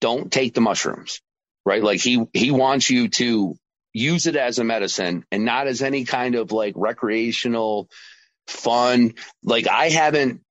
[0.00, 1.20] don't take the mushrooms,
[1.64, 1.82] right?
[1.82, 3.56] Like he he wants you to
[3.92, 7.88] use it as a medicine and not as any kind of like recreational
[8.46, 9.14] fun.
[9.42, 10.42] Like I haven't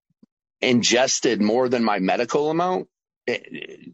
[0.61, 2.88] ingested more than my medical amount
[3.27, 3.39] eh,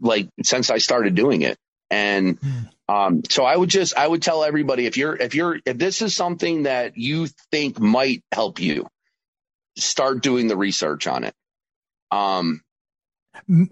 [0.02, 1.58] like since I started doing it.
[1.92, 2.62] And hmm.
[2.88, 6.02] Um, so I would just I would tell everybody if you're if you're if this
[6.02, 8.88] is something that you think might help you,
[9.76, 11.34] start doing the research on it.
[12.12, 12.62] Um,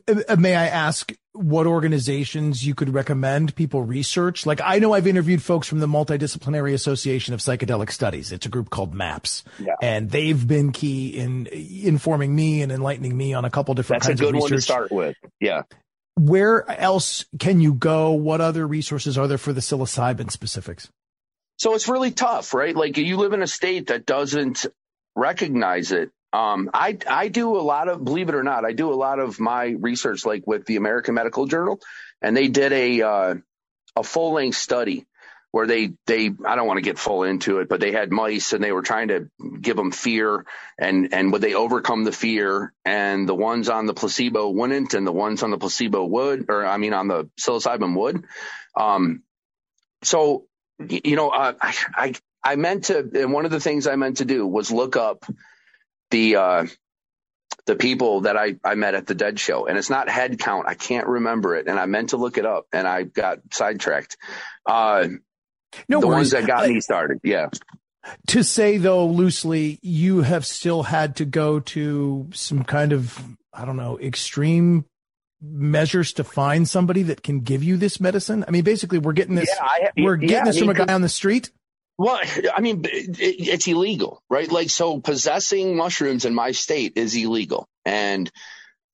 [0.07, 4.47] uh, May I ask what organizations you could recommend people research?
[4.47, 8.31] Like I know I've interviewed folks from the Multidisciplinary Association of Psychedelic Studies.
[8.31, 9.75] It's a group called MAPS, yeah.
[9.79, 14.19] and they've been key in informing me and enlightening me on a couple different That's
[14.19, 14.49] kinds of research.
[14.49, 15.15] That's a good one to start with.
[15.39, 15.61] Yeah
[16.15, 18.11] where else can you go?
[18.11, 20.89] What other resources are there for the psilocybin specifics?
[21.57, 22.75] So it's really tough, right?
[22.75, 24.65] Like you live in a state that doesn't
[25.15, 26.11] recognize it.
[26.31, 29.19] Um, I I do a lot of, believe it or not, I do a lot
[29.19, 31.79] of my research, like with the American Medical Journal,
[32.21, 33.35] and they did a uh,
[33.95, 35.05] a full length study
[35.53, 38.53] where they they I don't want to get full into it, but they had mice
[38.53, 39.29] and they were trying to
[39.61, 40.47] give them fear
[40.79, 45.05] and and would they overcome the fear and the ones on the placebo wouldn't and
[45.05, 48.25] the ones on the placebo would or I mean on the psilocybin would.
[48.75, 49.21] Um,
[50.01, 50.47] so
[50.79, 54.17] you know uh, I, I I meant to and one of the things I meant
[54.17, 55.23] to do was look up
[56.09, 56.65] the uh,
[57.67, 60.67] the people that I, I met at the dead show and it's not head count.
[60.67, 61.67] I can't remember it.
[61.67, 64.17] And I meant to look it up and I got sidetracked.
[64.65, 65.09] Uh,
[65.87, 66.17] no the worries.
[66.17, 67.19] ones that got me started.
[67.23, 67.49] Yeah.
[68.27, 73.17] To say though loosely, you have still had to go to some kind of
[73.53, 74.85] I don't know extreme
[75.41, 78.45] measures to find somebody that can give you this medicine.
[78.47, 79.49] I mean, basically, we're getting this.
[79.53, 81.51] Yeah, I, we're getting this I mean, from a guy on the street.
[81.97, 82.19] Well,
[82.55, 84.51] I mean, it, it's illegal, right?
[84.51, 88.31] Like, so possessing mushrooms in my state is illegal, and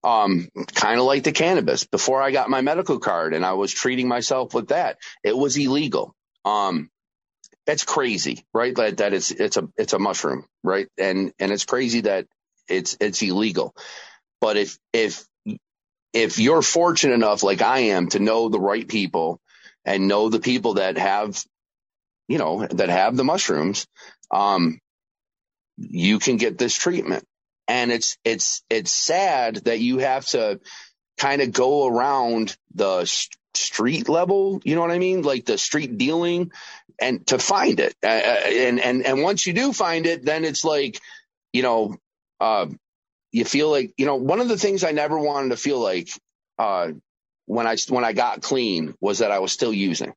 [0.04, 1.86] um, kind of like the cannabis.
[1.86, 5.58] Before I got my medical card and I was treating myself with that, it was
[5.58, 6.14] illegal.
[6.46, 6.90] Um,
[7.68, 8.76] that's crazy, right?
[8.76, 10.88] That that it's it's a it's a mushroom, right?
[10.98, 12.28] And and it's crazy that
[12.70, 13.74] it's it's illegal.
[14.42, 15.26] But if if
[16.14, 19.40] if you're fortunate enough, like I am, to know the right people
[19.86, 21.44] and know the people that have,
[22.28, 23.88] you know, that have the mushrooms,
[24.32, 24.80] um,
[25.78, 27.26] you can get this treatment.
[27.68, 30.60] And it's it's it's sad that you have to
[31.18, 33.06] kind of go around the
[33.54, 35.22] street level, you know what I mean?
[35.22, 36.52] Like the street dealing
[37.02, 37.96] and to find it.
[38.04, 41.00] Uh, uh, and, and, and once you do find it, then it's like,
[41.54, 41.98] you know,
[42.40, 42.68] uh,
[43.32, 46.10] you feel like, you know, one of the things I never wanted to feel like,
[46.58, 46.92] uh,
[47.46, 50.14] when I, when I got clean was that I was still using.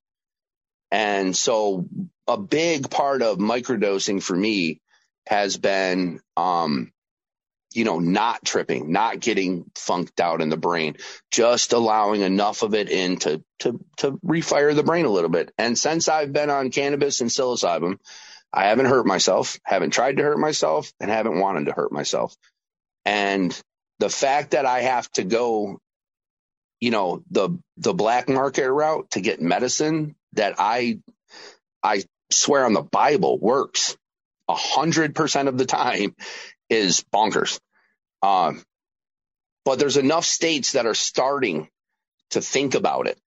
[0.90, 1.86] And so
[2.28, 4.80] a big part of microdosing for me
[5.26, 6.91] has been, um,
[7.76, 10.96] you know, not tripping, not getting funked out in the brain,
[11.30, 15.52] just allowing enough of it in to, to, to refire the brain a little bit.
[15.58, 17.98] And since I've been on cannabis and psilocybin,
[18.52, 22.36] I haven't hurt myself, haven't tried to hurt myself, and haven't wanted to hurt myself.
[23.04, 23.58] And
[23.98, 25.78] the fact that I have to go,
[26.80, 31.00] you know, the the black market route to get medicine that I
[31.82, 33.96] I swear on the Bible works
[34.48, 36.14] a hundred percent of the time
[36.70, 37.60] is bonkers.
[38.22, 38.62] Um,
[39.64, 41.68] but there's enough states that are starting
[42.30, 43.18] to think about it.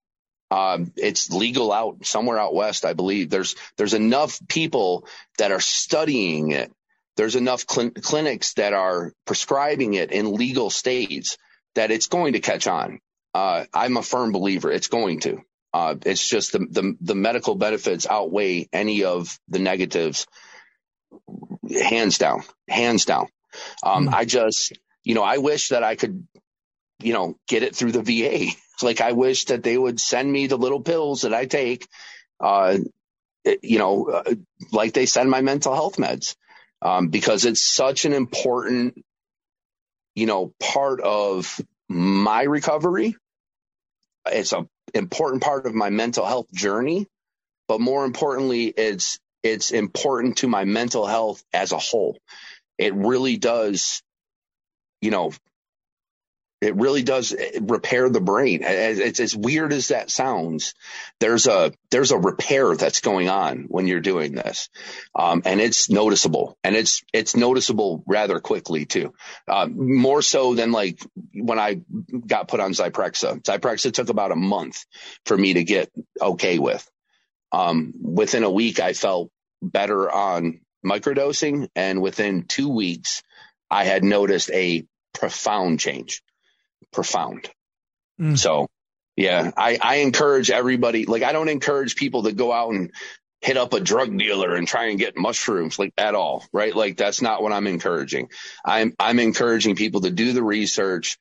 [0.51, 3.29] Um, it's legal out somewhere out west, I believe.
[3.29, 5.07] There's there's enough people
[5.37, 6.71] that are studying it.
[7.17, 11.37] There's enough cl- clinics that are prescribing it in legal states
[11.75, 12.99] that it's going to catch on.
[13.33, 15.41] Uh, I'm a firm believer it's going to.
[15.73, 20.25] Uh, it's just the, the the medical benefits outweigh any of the negatives,
[21.69, 23.27] hands down, hands down.
[23.83, 24.13] Um, mm.
[24.13, 26.27] I just, you know, I wish that I could,
[26.99, 28.51] you know, get it through the VA.
[28.81, 31.87] like I wish that they would send me the little pills that I take,
[32.39, 32.77] uh,
[33.61, 34.35] you know, uh,
[34.71, 36.35] like they send my mental health meds,
[36.81, 39.03] um, because it's such an important,
[40.15, 43.15] you know, part of my recovery.
[44.27, 47.07] It's a important part of my mental health journey,
[47.67, 52.17] but more importantly, it's it's important to my mental health as a whole.
[52.79, 54.01] It really does,
[55.01, 55.33] you know,
[56.61, 58.61] it really does eh, repair the brain.
[58.63, 60.73] It's as weird as that sounds.
[61.19, 64.69] There's a there's a repair that's going on when you're doing this,
[65.13, 69.13] um, and it's noticeable, and it's it's noticeable rather quickly too.
[69.47, 70.99] Uh, more so than like
[71.33, 71.81] when I
[72.25, 73.43] got put on Zyprexa.
[73.43, 74.85] Zyprexa took about a month
[75.25, 76.89] for me to get okay with.
[77.51, 79.29] Um, within a week, I felt
[79.71, 83.23] better on microdosing, and within two weeks,
[83.69, 86.21] I had noticed a profound change
[86.91, 87.49] profound.
[88.19, 88.37] Mm.
[88.37, 88.67] So
[89.15, 92.91] yeah, I, I encourage everybody, like I don't encourage people to go out and
[93.41, 96.75] hit up a drug dealer and try and get mushrooms like at all, right?
[96.75, 98.29] Like that's not what I'm encouraging.
[98.65, 101.17] I'm, I'm encouraging people to do the research,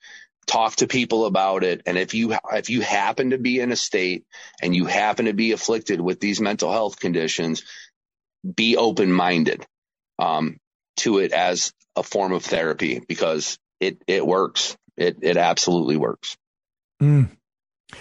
[0.46, 1.82] talk to people about it.
[1.86, 4.24] And if you, if you happen to be in a state
[4.60, 7.62] and you happen to be afflicted with these mental health conditions,
[8.44, 9.64] be open minded,
[10.18, 10.58] um,
[10.98, 14.76] to it as a form of therapy because it, it works.
[14.96, 16.36] It it absolutely works.
[17.02, 17.30] Mm.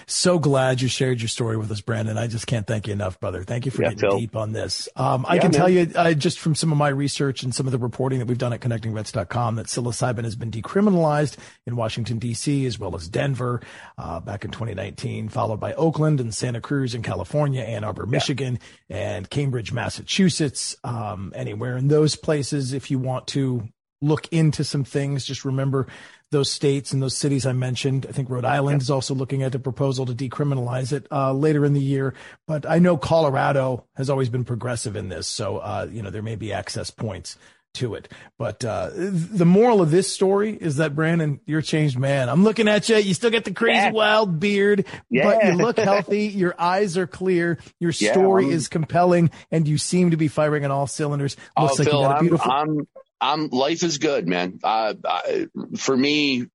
[0.06, 2.18] So glad you shared your story with us, Brandon.
[2.18, 3.44] I just can't thank you enough, brother.
[3.44, 4.20] Thank you for yeah, getting Phil.
[4.20, 4.90] deep on this.
[4.96, 5.60] Um, I can man.
[5.60, 8.28] tell you uh, just from some of my research and some of the reporting that
[8.28, 13.08] we've done at connectingvets.com that psilocybin has been decriminalized in Washington, D.C., as well as
[13.08, 13.62] Denver
[13.98, 18.60] uh, back in 2019, followed by Oakland and Santa Cruz in California, Ann Arbor, Michigan,
[18.88, 19.16] yeah.
[19.16, 20.76] and Cambridge, Massachusetts.
[20.84, 23.68] Um, anywhere in those places, if you want to
[24.04, 25.88] look into some things, just remember
[26.32, 28.06] those states and those cities I mentioned.
[28.08, 28.82] I think Rhode Island yep.
[28.82, 32.14] is also looking at a proposal to decriminalize it uh, later in the year.
[32.48, 36.22] But I know Colorado has always been progressive in this, so uh, you know there
[36.22, 37.38] may be access points
[37.76, 38.08] to it.
[38.38, 42.30] But uh, the moral of this story is that Brandon, you're a changed man.
[42.30, 42.98] I'm looking at you.
[42.98, 43.92] You still got the crazy yeah.
[43.92, 45.24] wild beard, yeah.
[45.24, 46.28] but you look healthy.
[46.28, 47.60] Your eyes are clear.
[47.80, 51.36] Your story yeah, is compelling, and you seem to be firing on all cylinders.
[51.60, 52.52] Looks oh, like Phil, you got a beautiful.
[52.52, 52.88] I'm,
[53.24, 54.60] I'm, life is good, man.
[54.64, 55.48] Uh, I,
[55.78, 56.48] for me,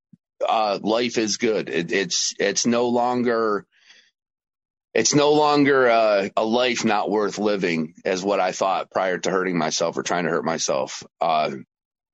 [0.47, 1.71] uh, life is good.
[1.71, 3.67] It, it's it's no longer
[4.93, 9.31] it's no longer uh, a life not worth living, as what I thought prior to
[9.31, 11.05] hurting myself or trying to hurt myself.
[11.21, 11.53] Uh,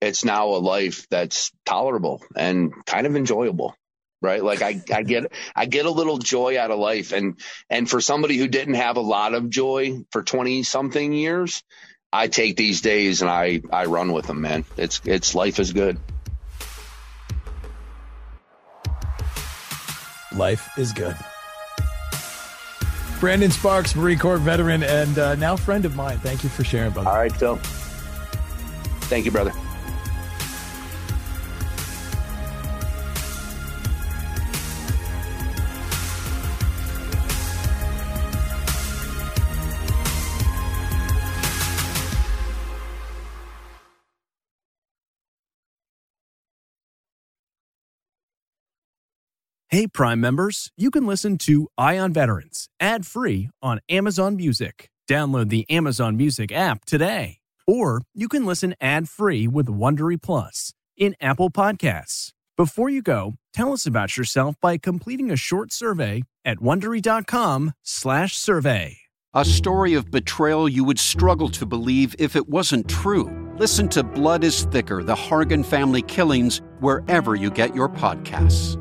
[0.01, 3.75] it's now a life that's tolerable and kind of enjoyable
[4.23, 7.39] right like I, I get i get a little joy out of life and
[7.71, 11.63] and for somebody who didn't have a lot of joy for 20 something years
[12.15, 14.65] I take these days and I, I run with them, man.
[14.77, 15.99] It's, it's life is good.
[20.33, 21.17] Life is good.
[23.19, 26.19] Brandon Sparks, Marine Corps veteran and uh, now friend of mine.
[26.19, 27.11] Thank you for sharing, brother.
[27.11, 27.57] All right, Phil.
[29.09, 29.53] Thank you, brother.
[49.75, 54.89] Hey, Prime members, you can listen to Eye on Veterans ad free on Amazon Music.
[55.11, 57.39] Download the Amazon Music app today.
[57.67, 62.31] Or you can listen ad free with Wondery Plus in Apple Podcasts.
[62.57, 68.99] Before you go, tell us about yourself by completing a short survey at wondery.com/survey.
[69.35, 73.29] A story of betrayal you would struggle to believe if it wasn't true.
[73.59, 78.81] Listen to Blood is Thicker The Hargan Family Killings wherever you get your podcasts.